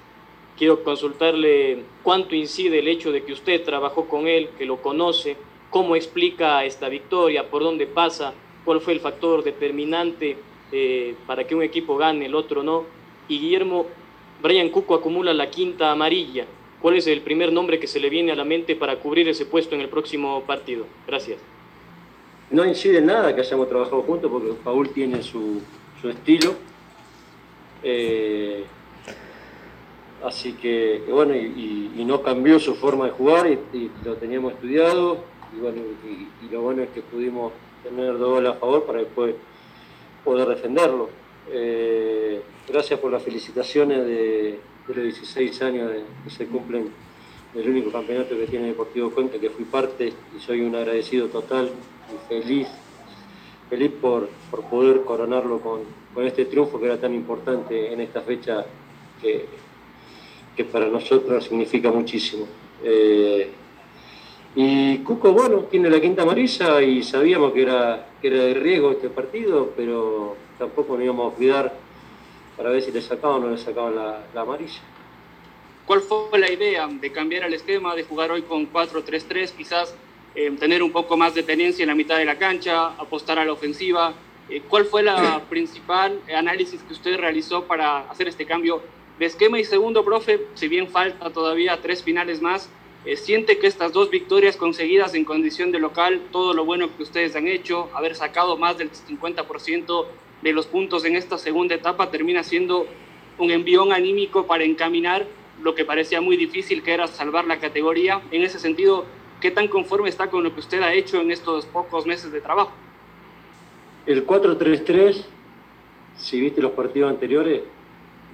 Quiero 0.58 0.82
consultarle 0.84 1.84
cuánto 2.02 2.34
incide 2.34 2.78
el 2.78 2.88
hecho 2.88 3.12
de 3.12 3.24
que 3.24 3.32
usted 3.32 3.62
trabajó 3.64 4.06
con 4.08 4.26
él, 4.26 4.50
que 4.58 4.66
lo 4.66 4.80
conoce, 4.80 5.36
cómo 5.70 5.96
explica 5.96 6.64
esta 6.64 6.88
victoria, 6.88 7.48
por 7.50 7.62
dónde 7.62 7.86
pasa, 7.86 8.32
cuál 8.64 8.80
fue 8.80 8.94
el 8.94 9.00
factor 9.00 9.42
determinante 9.42 10.36
eh, 10.72 11.14
para 11.26 11.46
que 11.46 11.54
un 11.54 11.62
equipo 11.62 11.96
gane, 11.96 12.26
el 12.26 12.34
otro 12.34 12.62
no. 12.62 12.84
Y 13.28 13.38
Guillermo, 13.38 13.86
Brian 14.42 14.68
Cuco 14.70 14.94
acumula 14.94 15.32
la 15.34 15.50
quinta 15.50 15.90
amarilla. 15.90 16.46
¿Cuál 16.80 16.96
es 16.96 17.06
el 17.06 17.22
primer 17.22 17.52
nombre 17.52 17.78
que 17.78 17.86
se 17.86 18.00
le 18.00 18.10
viene 18.10 18.32
a 18.32 18.36
la 18.36 18.44
mente 18.44 18.76
para 18.76 18.96
cubrir 18.96 19.28
ese 19.28 19.46
puesto 19.46 19.74
en 19.74 19.80
el 19.80 19.88
próximo 19.88 20.42
partido? 20.42 20.86
Gracias. 21.06 21.55
No 22.50 22.64
incide 22.64 22.98
en 22.98 23.06
nada 23.06 23.34
que 23.34 23.40
hayamos 23.40 23.68
trabajado 23.68 24.02
juntos 24.02 24.30
porque 24.30 24.52
Paul 24.62 24.90
tiene 24.90 25.22
su, 25.22 25.60
su 26.00 26.08
estilo. 26.08 26.54
Eh, 27.82 28.64
Así 30.24 30.54
que, 30.54 31.02
bueno, 31.08 31.34
y, 31.34 32.04
no 32.04 32.22
cambió 32.22 32.58
su 32.58 32.74
forma 32.74 33.06
de 33.06 33.10
jugar 33.12 33.46
y, 33.48 33.90
lo 34.04 34.16
teníamos 34.16 34.54
estudiado. 34.54 35.18
Y 35.56 35.60
bueno, 35.60 35.80
y, 36.42 36.52
lo 36.52 36.62
bueno 36.62 36.82
es 36.82 36.90
que 36.90 37.02
pudimos 37.02 37.52
tener 37.82 38.18
dos 38.18 38.30
goles 38.30 38.50
a 38.50 38.54
favor 38.54 38.84
para 38.84 39.00
después 39.00 39.34
poder 40.24 40.48
defenderlo. 40.48 41.08
Eh, 41.50 42.42
gracias 42.66 42.98
por 42.98 43.12
las 43.12 43.22
felicitaciones 43.22 44.04
de, 44.04 44.58
los 44.88 44.96
16 44.96 45.62
años 45.62 45.92
que 46.24 46.30
se 46.30 46.46
cumplen 46.46 46.90
del 47.54 47.68
único 47.68 47.90
campeonato 47.90 48.36
que 48.36 48.46
tiene 48.46 48.68
Deportivo 48.68 49.10
Cuenca, 49.10 49.38
que 49.38 49.50
fui 49.50 49.64
parte 49.64 50.12
y 50.36 50.40
soy 50.40 50.60
un 50.60 50.74
agradecido 50.74 51.28
total 51.28 51.70
feliz, 52.28 52.68
feliz 53.68 53.90
por, 54.00 54.28
por 54.50 54.62
poder 54.64 55.02
coronarlo 55.02 55.60
con, 55.60 55.80
con 56.14 56.26
este 56.26 56.44
triunfo 56.44 56.78
que 56.78 56.86
era 56.86 57.00
tan 57.00 57.14
importante 57.14 57.92
en 57.92 58.00
esta 58.00 58.20
fecha 58.20 58.64
que, 59.20 59.46
que 60.56 60.64
para 60.64 60.86
nosotros 60.86 61.44
significa 61.44 61.90
muchísimo. 61.90 62.46
Eh, 62.82 63.50
y 64.54 64.98
Cuco, 64.98 65.32
bueno, 65.32 65.64
tiene 65.70 65.90
la 65.90 66.00
quinta 66.00 66.22
amarilla 66.22 66.80
y 66.80 67.02
sabíamos 67.02 67.52
que 67.52 67.62
era, 67.62 68.06
que 68.22 68.28
era 68.28 68.38
de 68.38 68.54
riesgo 68.54 68.92
este 68.92 69.10
partido, 69.10 69.72
pero 69.76 70.34
tampoco 70.58 70.94
nos 70.94 71.04
íbamos 71.04 71.32
a 71.32 71.36
cuidar 71.36 71.74
para 72.56 72.70
ver 72.70 72.80
si 72.80 72.90
le 72.90 73.02
sacaban 73.02 73.42
o 73.42 73.46
no 73.46 73.50
le 73.50 73.58
sacaban 73.58 73.94
la, 73.94 74.40
amarilla. 74.40 74.80
¿Cuál 75.84 76.00
fue 76.00 76.38
la 76.38 76.50
idea 76.50 76.88
de 76.88 77.12
cambiar 77.12 77.44
el 77.44 77.52
esquema, 77.52 77.94
de 77.94 78.04
jugar 78.04 78.30
hoy 78.32 78.42
con 78.42 78.72
4-3-3, 78.72 79.50
quizás 79.50 79.94
eh, 80.36 80.50
tener 80.58 80.82
un 80.82 80.92
poco 80.92 81.16
más 81.16 81.34
de 81.34 81.42
tenencia 81.42 81.82
en 81.82 81.88
la 81.88 81.94
mitad 81.94 82.18
de 82.18 82.26
la 82.26 82.36
cancha, 82.36 82.88
apostar 82.88 83.38
a 83.38 83.44
la 83.44 83.52
ofensiva? 83.52 84.14
Eh, 84.50 84.62
¿Cuál 84.68 84.84
fue 84.84 85.02
la 85.02 85.42
principal 85.48 86.20
análisis 86.34 86.82
que 86.82 86.92
usted 86.92 87.16
realizó 87.16 87.64
para 87.64 88.00
hacer 88.10 88.28
este 88.28 88.44
cambio 88.44 88.82
de 89.18 89.26
esquema 89.26 89.58
y 89.58 89.64
segundo, 89.64 90.04
profe, 90.04 90.42
si 90.54 90.68
bien 90.68 90.88
falta 90.88 91.30
todavía 91.30 91.80
tres 91.80 92.02
finales 92.02 92.42
más, 92.42 92.68
eh, 93.06 93.16
siente 93.16 93.58
que 93.58 93.66
estas 93.66 93.92
dos 93.92 94.10
victorias 94.10 94.56
conseguidas 94.56 95.14
en 95.14 95.24
condición 95.24 95.72
de 95.72 95.78
local, 95.78 96.20
todo 96.32 96.52
lo 96.52 96.64
bueno 96.64 96.94
que 96.94 97.02
ustedes 97.02 97.34
han 97.34 97.48
hecho, 97.48 97.88
haber 97.94 98.14
sacado 98.14 98.56
más 98.56 98.76
del 98.78 98.90
50% 98.90 100.06
de 100.42 100.52
los 100.52 100.66
puntos 100.66 101.04
en 101.04 101.16
esta 101.16 101.38
segunda 101.38 101.74
etapa, 101.74 102.10
termina 102.10 102.42
siendo 102.42 102.86
un 103.38 103.50
envión 103.50 103.92
anímico 103.92 104.46
para 104.46 104.64
encaminar 104.64 105.26
lo 105.62 105.74
que 105.74 105.84
parecía 105.84 106.20
muy 106.20 106.36
difícil, 106.36 106.82
que 106.82 106.92
era 106.92 107.06
salvar 107.06 107.46
la 107.46 107.58
categoría. 107.58 108.20
En 108.30 108.42
ese 108.42 108.58
sentido, 108.58 109.06
¿qué 109.46 109.52
tan 109.52 109.68
conforme 109.68 110.08
está 110.08 110.28
con 110.28 110.42
lo 110.42 110.52
que 110.52 110.58
usted 110.58 110.82
ha 110.82 110.92
hecho 110.92 111.20
en 111.20 111.30
estos 111.30 111.66
pocos 111.66 112.04
meses 112.04 112.32
de 112.32 112.40
trabajo? 112.40 112.72
El 114.04 114.26
4-3-3, 114.26 115.22
si 116.16 116.40
viste 116.40 116.60
los 116.60 116.72
partidos 116.72 117.10
anteriores, 117.10 117.62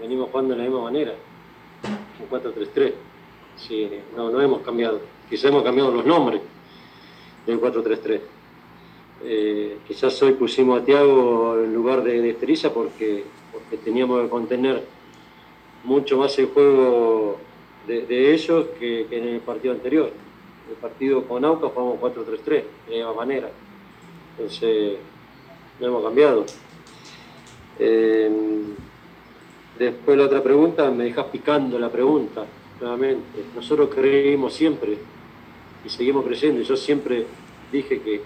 venimos 0.01 0.31
jugando 0.31 0.55
de 0.55 0.61
la 0.61 0.65
misma 0.65 0.85
manera, 0.85 1.13
un 2.19 2.31
4-3-3. 2.31 2.95
Sí, 3.59 3.91
no, 4.17 4.31
no 4.31 4.41
hemos 4.41 4.63
cambiado. 4.63 5.03
Quizás 5.29 5.51
hemos 5.51 5.63
cambiado 5.63 5.93
los 5.93 6.07
nombres 6.07 6.41
del 7.47 7.61
4-3-3. 7.61 8.21
Eh, 9.25 9.77
quizás 9.87 10.23
hoy 10.23 10.33
pusimos 10.33 10.81
a 10.81 10.85
Tiago 10.87 11.59
en 11.63 11.75
lugar 11.75 12.03
de, 12.03 12.23
de 12.23 12.71
porque 12.73 13.25
teníamos 13.85 14.23
que 14.23 14.29
contener 14.31 14.83
mucho 15.85 16.17
más 16.17 16.39
el 16.39 16.47
juego 16.47 17.37
de, 17.87 18.33
ellos 18.33 18.69
que, 18.81 19.07
en 19.11 19.29
el 19.29 19.41
partido 19.41 19.75
anterior. 19.75 20.11
El 20.73 20.79
partido 20.81 21.25
con 21.25 21.45
Auca 21.45 21.69
jugamos 21.69 22.01
4-3-3, 22.01 22.65
de 22.89 22.99
la 22.99 23.13
manera. 23.13 23.51
Entonces, 24.37 24.99
no 25.79 25.87
hemos 25.87 26.05
cambiado. 26.05 26.45
Eh, 27.79 28.31
Después 29.79 30.19
la 30.19 30.27
otra 30.27 30.43
pregunta, 30.43 30.91
me 30.91 31.05
dejas 31.05 31.27
picando 31.27 31.79
la 31.79 31.91
pregunta, 31.91 32.45
nuevamente. 32.81 33.45
Nosotros 33.55 33.89
creímos 33.93 34.55
siempre 34.55 34.99
y 35.85 35.89
seguimos 35.89 36.25
creyendo. 36.25 36.63
Yo 36.63 36.77
siempre 36.77 37.27
dije 37.73 38.01
que, 38.01 38.21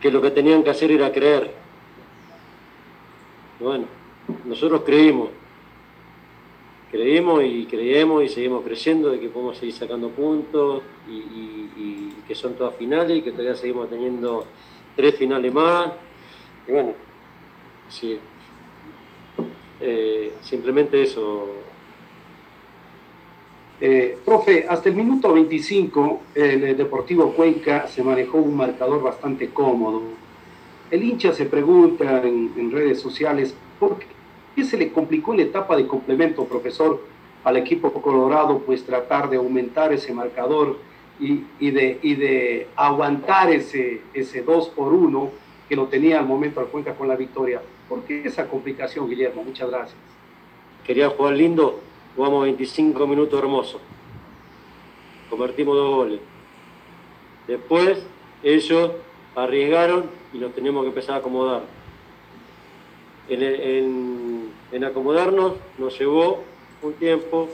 que 0.00 0.10
lo 0.10 0.20
que 0.20 0.30
tenían 0.32 0.62
que 0.62 0.70
hacer 0.70 0.90
era 0.90 1.12
creer. 1.12 1.50
bueno, 3.60 3.86
nosotros 4.44 4.82
creímos. 4.84 5.28
Creímos 6.96 7.44
y 7.44 7.66
creemos 7.66 8.24
y 8.24 8.28
seguimos 8.30 8.64
creyendo 8.64 9.10
de 9.10 9.20
que 9.20 9.28
podemos 9.28 9.58
seguir 9.58 9.74
sacando 9.74 10.08
puntos 10.08 10.82
y, 11.06 12.08
que 12.26 12.34
son 12.34 12.54
todas 12.54 12.74
finales 12.76 13.18
y 13.18 13.20
que 13.20 13.32
todavía 13.32 13.54
seguimos 13.54 13.90
teniendo 13.90 14.46
tres 14.96 15.14
finales 15.14 15.52
más. 15.52 15.92
Y 16.66 16.72
bueno, 16.72 16.94
sí, 17.90 18.18
eh, 19.78 20.32
simplemente 20.40 21.02
eso. 21.02 21.48
Eh, 23.78 24.16
profe, 24.24 24.64
hasta 24.66 24.88
el 24.88 24.94
minuto 24.94 25.34
25 25.34 26.20
el 26.34 26.78
Deportivo 26.78 27.30
Cuenca 27.32 27.86
se 27.88 28.02
manejó 28.02 28.38
un 28.38 28.56
marcador 28.56 29.02
bastante 29.02 29.50
cómodo. 29.50 30.00
El 30.90 31.02
hincha 31.02 31.34
se 31.34 31.44
pregunta 31.44 32.22
en, 32.22 32.72
redes 32.72 33.02
sociales 33.02 33.54
por 33.78 33.98
qué 33.98 34.15
se 34.64 34.76
le 34.76 34.92
complicó 34.92 35.32
en 35.32 35.38
la 35.38 35.44
etapa 35.44 35.76
de 35.76 35.86
complemento, 35.86 36.44
profesor, 36.44 37.00
al 37.44 37.56
equipo 37.56 37.92
colorado, 37.92 38.58
pues 38.60 38.84
tratar 38.84 39.30
de 39.30 39.36
aumentar 39.36 39.92
ese 39.92 40.12
marcador 40.12 40.78
y, 41.20 41.44
de, 41.70 42.66
aguantar 42.76 43.50
ese, 43.50 44.00
ese 44.12 44.42
2 44.42 44.68
por 44.70 44.92
1 44.92 45.30
que 45.68 45.76
lo 45.76 45.86
tenía 45.86 46.18
al 46.18 46.26
momento 46.26 46.60
al 46.60 46.66
Cuenca 46.66 46.94
con 46.94 47.08
la 47.08 47.16
victoria. 47.16 47.60
¿Por 47.88 48.02
qué 48.02 48.22
esa 48.24 48.48
complicación, 48.48 49.08
Guillermo? 49.08 49.44
Muchas 49.44 49.70
gracias. 49.70 49.96
Quería 50.84 51.08
jugar 51.10 51.34
lindo, 51.34 51.80
jugamos 52.14 52.44
25 52.44 53.06
minutos 53.06 53.38
hermosos. 53.38 53.80
Convertimos 55.30 55.76
dos 55.76 55.94
goles. 55.94 56.20
Después 57.46 58.04
ellos 58.42 58.92
arriesgaron 59.34 60.06
y 60.32 60.38
nos 60.38 60.52
teníamos 60.54 60.82
que 60.82 60.88
empezar 60.88 61.16
a 61.16 61.18
acomodar. 61.18 61.62
En, 63.28 63.42
acomodarnos 64.84 65.54
nos 65.78 65.98
llevó 65.98 66.42
un 66.82 66.92
tiempo 66.94 67.48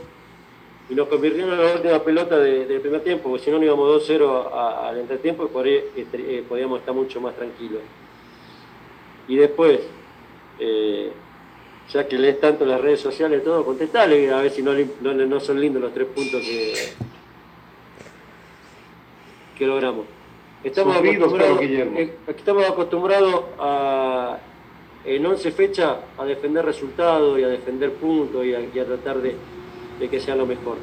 y 0.88 0.94
nos 0.94 1.08
convirtieron 1.08 1.52
en 1.52 1.64
la 1.64 1.74
última 1.74 1.98
pelota 2.02 2.38
del 2.38 2.80
primer 2.80 3.02
tiempo, 3.02 3.30
porque 3.30 3.44
si 3.44 3.50
no, 3.50 3.56
nos 3.56 3.66
íbamos 3.66 4.08
2-0 4.08 4.52
al 4.52 4.98
entretiempo 4.98 5.44
y 5.44 5.48
por 5.48 5.64
ahí 5.64 5.80
este, 5.96 6.38
eh, 6.38 6.44
podíamos 6.46 6.80
estar 6.80 6.94
mucho 6.94 7.20
más 7.20 7.34
tranquilos. 7.34 7.80
Y 9.28 9.36
después, 9.36 9.80
eh, 10.58 11.12
ya 11.90 12.06
que 12.06 12.18
lees 12.18 12.40
tanto 12.40 12.66
las 12.66 12.80
redes 12.80 13.00
sociales, 13.00 13.42
todo, 13.44 13.64
contestale 13.64 14.30
a 14.30 14.42
ver 14.42 14.50
si 14.50 14.62
no, 14.62 14.72
no, 14.74 15.40
son 15.40 15.60
lindos 15.60 15.80
los 15.82 15.94
tres 15.94 16.08
puntos 16.08 16.40
que, 16.42 16.74
que 19.56 19.66
logramos. 19.66 20.06
Estamos 20.64 20.96
acostumbrados, 20.96 21.60
eh, 21.62 22.14
estamos 22.26 22.68
acostumbrados 22.68 23.44
a, 23.58 24.38
en 25.04 25.26
11 25.26 25.50
fechas 25.52 25.96
a 26.16 26.24
defender 26.24 26.64
resultados 26.64 27.38
y 27.38 27.42
a 27.42 27.48
defender 27.48 27.92
puntos 27.92 28.44
y 28.44 28.54
a, 28.54 28.84
tratar 28.84 29.18
de, 29.20 29.36
que 30.08 30.20
sea 30.20 30.36
lo 30.36 30.46
mejor. 30.46 30.76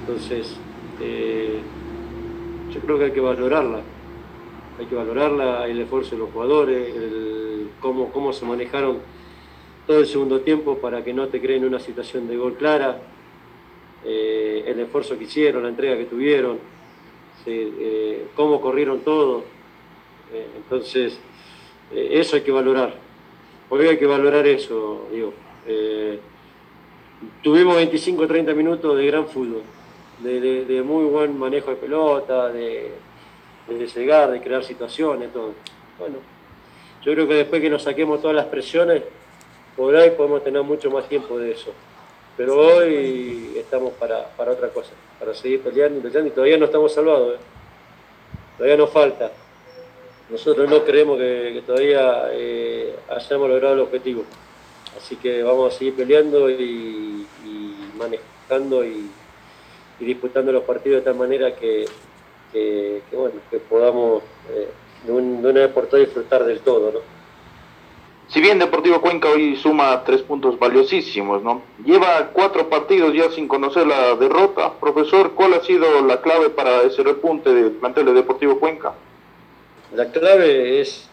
Entonces, 0.00 0.56
eh, 1.00 1.60
yo 2.72 2.80
creo 2.80 2.98
que 2.98 3.04
hay 3.06 3.12
que 3.12 3.20
valorarla 3.20 3.82
hay 4.78 4.86
que 4.86 4.94
valorarla, 4.94 5.66
el 5.66 5.80
esfuerzo 5.80 6.12
de 6.12 6.18
los 6.18 6.30
jugadores, 6.30 6.94
cómo, 7.80 8.10
cómo 8.10 8.32
se 8.32 8.44
manejaron 8.44 8.98
todo 9.86 10.00
el 10.00 10.06
segundo 10.06 10.40
tiempo 10.40 10.78
para 10.78 11.04
que 11.04 11.12
no 11.12 11.28
te 11.28 11.40
creen 11.40 11.64
una 11.64 11.78
situación 11.78 12.28
de 12.28 12.36
gol 12.36 12.54
clara. 12.54 13.00
eh, 14.04 14.64
el 14.66 14.80
esfuerzo 14.80 15.16
que 15.16 15.24
hicieron, 15.24 15.62
la 15.62 15.68
entrega 15.68 15.96
que 15.96 16.06
tuvieron, 16.06 16.58
eh, 17.46 18.26
cómo 18.34 18.60
corrieron 18.60 19.00
todo. 19.00 19.44
Entonces, 20.56 21.20
eso 21.94 22.36
hay 22.36 22.42
que 22.42 22.52
valorar. 22.52 22.94
Hoy 23.70 23.86
hay 23.86 23.98
que 23.98 24.06
valorar 24.06 24.46
eso, 24.46 25.08
digo. 25.10 25.32
tuvimos 27.42 27.76
25 27.76 28.26
30 28.26 28.54
minutos 28.54 28.96
de 28.96 29.06
gran 29.06 29.26
fútbol, 29.26 29.62
de, 30.20 30.82
muy 30.84 31.04
buen 31.04 31.38
manejo 31.38 31.70
de 31.70 31.76
pelota, 31.76 32.48
de, 32.48 32.92
de 33.68 33.86
llegar, 33.86 34.30
de 34.30 34.40
crear 34.40 34.62
situaciones, 34.62 35.32
todo. 35.32 35.54
Bueno, 35.98 36.16
yo 37.04 37.12
creo 37.12 37.26
que 37.26 37.34
después 37.34 37.60
que 37.60 37.70
nos 37.70 37.82
saquemos 37.82 38.20
todas 38.20 38.36
las 38.36 38.46
presiones, 38.46 39.02
por 39.76 39.96
ahí 39.96 40.10
podemos 40.10 40.44
tener 40.44 40.62
mucho 40.62 40.90
más 40.90 41.08
tiempo 41.08 41.38
de 41.38 41.52
eso. 41.52 41.72
Pero 42.36 42.58
hoy 42.58 43.54
estamos 43.56 43.92
para, 43.94 44.30
otra 44.36 44.68
cosa, 44.68 44.90
para 45.18 45.34
seguir 45.34 45.60
peleando 45.60 45.98
y 45.98 46.02
peleando 46.02 46.28
y 46.28 46.32
todavía 46.32 46.56
no 46.58 46.66
estamos 46.66 46.92
salvados. 46.94 47.34
¿eh? 47.34 47.38
Todavía 48.56 48.76
nos 48.76 48.90
falta. 48.90 49.30
Nosotros 50.30 50.68
no 50.68 50.84
creemos 50.84 51.18
que, 51.18 51.62
todavía 51.66 52.28
eh, 52.32 52.96
hayamos 53.08 53.48
logrado 53.48 53.74
el 53.74 53.80
objetivo. 53.80 54.24
Así 54.96 55.16
que 55.16 55.42
vamos 55.42 55.74
a 55.74 55.78
seguir 55.78 55.94
peleando 55.94 56.50
y, 56.50 57.26
manejando 57.96 58.84
y, 58.84 59.10
disputando 60.00 60.50
los 60.50 60.64
partidos 60.64 61.00
de 61.00 61.04
tal 61.04 61.14
manera 61.14 61.54
que, 61.54 61.84
bueno, 63.12 63.36
que 63.50 63.58
podamos 63.58 64.22
eh, 64.50 64.68
de, 65.04 65.12
una 65.12 65.52
vez 65.52 65.68
por 65.68 65.86
todas 65.86 66.06
disfrutar 66.06 66.44
del 66.44 66.60
todo. 66.60 66.90
¿no? 66.92 66.98
Si 68.28 68.40
bien 68.40 68.58
Deportivo 68.58 69.00
Cuenca 69.00 69.28
hoy 69.28 69.56
suma 69.56 70.02
tres 70.04 70.22
puntos 70.22 70.58
valiosísimos, 70.58 71.42
¿no? 71.42 71.62
Lleva 71.84 72.30
cuatro 72.32 72.68
partidos 72.70 73.12
ya 73.14 73.30
sin 73.30 73.46
conocer 73.46 73.86
la 73.86 74.14
derrota. 74.16 74.72
Profesor, 74.80 75.32
¿cuál 75.32 75.54
ha 75.54 75.60
sido 75.60 76.00
la 76.06 76.20
clave 76.22 76.48
para 76.48 76.82
ese 76.82 77.02
repunte 77.02 77.52
del 77.52 77.72
plantel 77.72 78.06
de 78.06 78.14
Deportivo 78.14 78.58
Cuenca? 78.58 78.94
La 79.94 80.06
clave 80.10 80.80
es, 80.80 81.06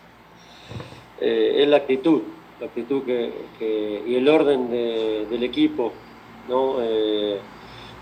eh, 1.19 1.55
es 1.57 1.67
la 1.67 1.77
actitud, 1.77 2.21
la 2.61 2.67
actitud 2.67 3.03
que, 3.03 4.03
y 4.07 4.15
el 4.15 4.29
orden 4.29 4.71
del 4.71 5.43
equipo, 5.43 5.91
¿no? 6.47 6.77
Eh, 6.81 7.39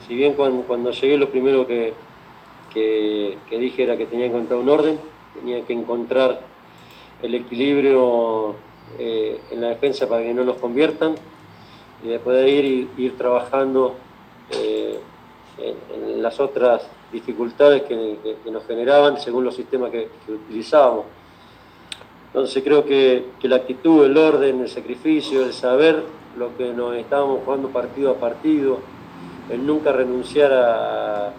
si 0.07 0.15
bien 0.15 0.33
cuando, 0.33 0.91
llegué 0.91 1.17
lo 1.17 1.29
primero 1.29 1.65
que, 1.65 1.93
que, 2.71 3.37
que 3.49 3.57
dije 3.57 3.83
era 3.83 3.97
que 3.97 4.05
tenía 4.05 4.27
que 4.27 4.33
encontrar 4.33 4.59
un 4.59 4.69
orden, 4.69 4.99
tenía 5.33 5.65
que 5.65 5.73
encontrar 5.73 6.41
el 7.23 7.33
equilibrio 7.33 8.55
eh, 8.99 9.39
en 9.49 9.61
la 9.61 9.69
defensa 9.69 10.07
para 10.07 10.21
que 10.21 10.33
no 10.33 10.43
nos 10.43 10.57
conviertan 10.57 11.15
y 12.03 12.09
después 12.09 12.37
de 12.37 12.49
ir, 12.49 12.89
ir 12.97 13.17
trabajando 13.17 13.95
en, 15.59 16.21
las 16.21 16.39
otras 16.39 16.87
dificultades 17.11 17.83
que, 17.83 18.35
nos 18.51 18.65
generaban 18.65 19.19
según 19.19 19.43
los 19.43 19.55
sistemas 19.55 19.91
que, 19.91 20.09
utilizábamos. 20.27 21.05
Entonces 22.27 22.63
creo 22.63 22.85
que, 22.85 23.25
la 23.43 23.57
actitud, 23.57 24.05
el 24.05 24.17
orden, 24.17 24.61
el 24.61 24.69
sacrificio, 24.69 25.43
el 25.45 25.53
saber 25.53 26.03
lo 26.37 26.55
que 26.57 26.73
nos 26.73 26.95
estábamos 26.95 27.41
jugando 27.43 27.69
partido 27.69 28.11
a 28.11 28.15
partido, 28.15 28.79
el 29.49 29.65
nunca 29.65 29.91
renunciar 29.91 30.51
a, 30.53 31.33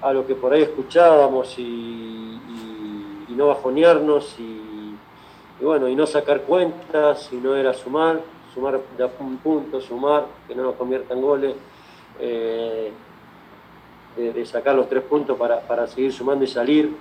a, 0.00 0.12
lo 0.12 0.26
que 0.26 0.34
por 0.34 0.52
ahí 0.52 0.62
escuchábamos 0.62 1.58
y 1.58 2.22
y 3.32 3.34
no 3.34 3.48
bajonearnos 3.48 4.36
y, 4.38 4.94
bueno, 5.64 5.88
y 5.88 5.94
no 5.94 6.06
sacar 6.06 6.42
cuentas, 6.42 7.28
si 7.30 7.36
no 7.36 7.56
era 7.56 7.72
sumar, 7.72 8.20
sumar 8.54 8.80
de 8.96 9.10
un 9.20 9.38
punto, 9.38 9.80
sumar, 9.80 10.26
que 10.46 10.54
no 10.54 10.62
nos 10.62 10.74
conviertan 10.74 11.20
goles, 11.20 11.54
eh, 12.20 12.92
de, 14.16 14.46
sacar 14.46 14.74
los 14.74 14.88
tres 14.88 15.02
puntos 15.04 15.38
para, 15.38 15.86
seguir 15.86 16.12
sumando 16.12 16.44
y 16.44 16.48
salir. 16.48 16.94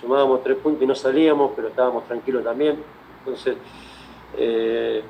Sumábamos 0.00 0.42
tres 0.42 0.56
puntos 0.56 0.82
y 0.82 0.86
no 0.86 0.94
salíamos, 0.94 1.52
pero 1.54 1.68
estábamos 1.68 2.04
tranquilos 2.04 2.42
también. 2.42 2.82
Entonces, 3.20 3.56
eh, 4.36 5.02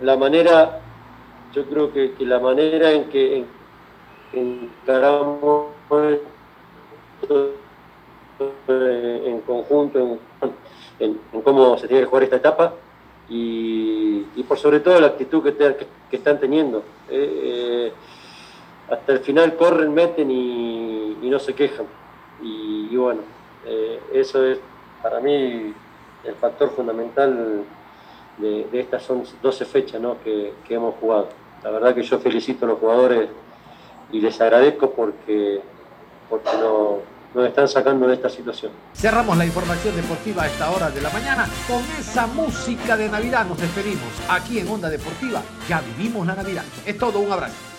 la 0.00 0.16
manera, 0.16 0.80
yo 1.52 1.64
creo 1.64 1.92
que, 1.92 2.14
la 2.20 2.38
manera 2.38 2.92
en 2.92 3.04
que 3.08 3.44
encaramos 4.32 5.66
en 8.68 9.40
conjunto, 9.40 10.18
en, 11.00 11.20
cómo 11.42 11.76
se 11.76 11.88
tiene 11.88 12.04
que 12.04 12.08
jugar 12.08 12.22
esta 12.22 12.36
etapa 12.36 12.74
y, 13.30 14.42
por 14.48 14.58
sobre 14.58 14.80
todo 14.80 15.00
la 15.00 15.06
actitud 15.08 15.42
que, 15.42 15.86
están 16.16 16.40
teniendo. 16.40 16.78
Eh, 17.08 17.40
eh, 17.42 17.92
hasta 18.90 19.12
el 19.12 19.20
final 19.20 19.56
corren, 19.56 19.94
meten 19.94 20.30
y, 20.30 21.16
no 21.22 21.38
se 21.38 21.54
quejan. 21.54 21.86
Y, 22.42 22.94
bueno, 22.96 23.20
eh, 23.64 24.00
eso 24.12 24.44
es 24.44 24.58
para 25.02 25.20
mí 25.20 25.72
el 26.24 26.34
factor 26.34 26.70
fundamental 26.70 27.64
de, 28.38 28.66
estas 28.72 29.04
son 29.04 29.22
12 29.40 29.64
fechas 29.64 30.02
que, 30.24 30.52
que 30.66 30.74
hemos 30.74 30.96
jugado. 30.96 31.28
La 31.62 31.70
verdad 31.70 31.94
que 31.94 32.02
yo 32.02 32.18
felicito 32.18 32.64
a 32.64 32.68
los 32.70 32.78
jugadores 32.78 33.28
y 34.10 34.20
les 34.20 34.40
agradezco 34.40 34.90
porque, 34.90 35.60
porque 36.28 36.50
no, 36.58 36.98
nos 37.34 37.46
están 37.46 37.68
sacando 37.68 38.06
de 38.06 38.14
esta 38.14 38.28
situación. 38.28 38.72
Cerramos 38.94 39.36
la 39.36 39.46
información 39.46 39.94
deportiva 39.94 40.42
a 40.42 40.46
esta 40.46 40.70
hora 40.70 40.90
de 40.90 41.00
la 41.00 41.10
mañana. 41.10 41.48
Con 41.68 41.82
esa 41.98 42.26
música 42.26 42.96
de 42.96 43.08
Navidad 43.08 43.46
nos 43.46 43.60
despedimos. 43.60 44.08
Aquí 44.28 44.58
en 44.58 44.68
Onda 44.68 44.88
Deportiva 44.88 45.42
ya 45.68 45.80
vivimos 45.80 46.26
la 46.26 46.34
Navidad. 46.34 46.64
Es 46.84 46.98
todo, 46.98 47.20
un 47.20 47.32
abrazo. 47.32 47.69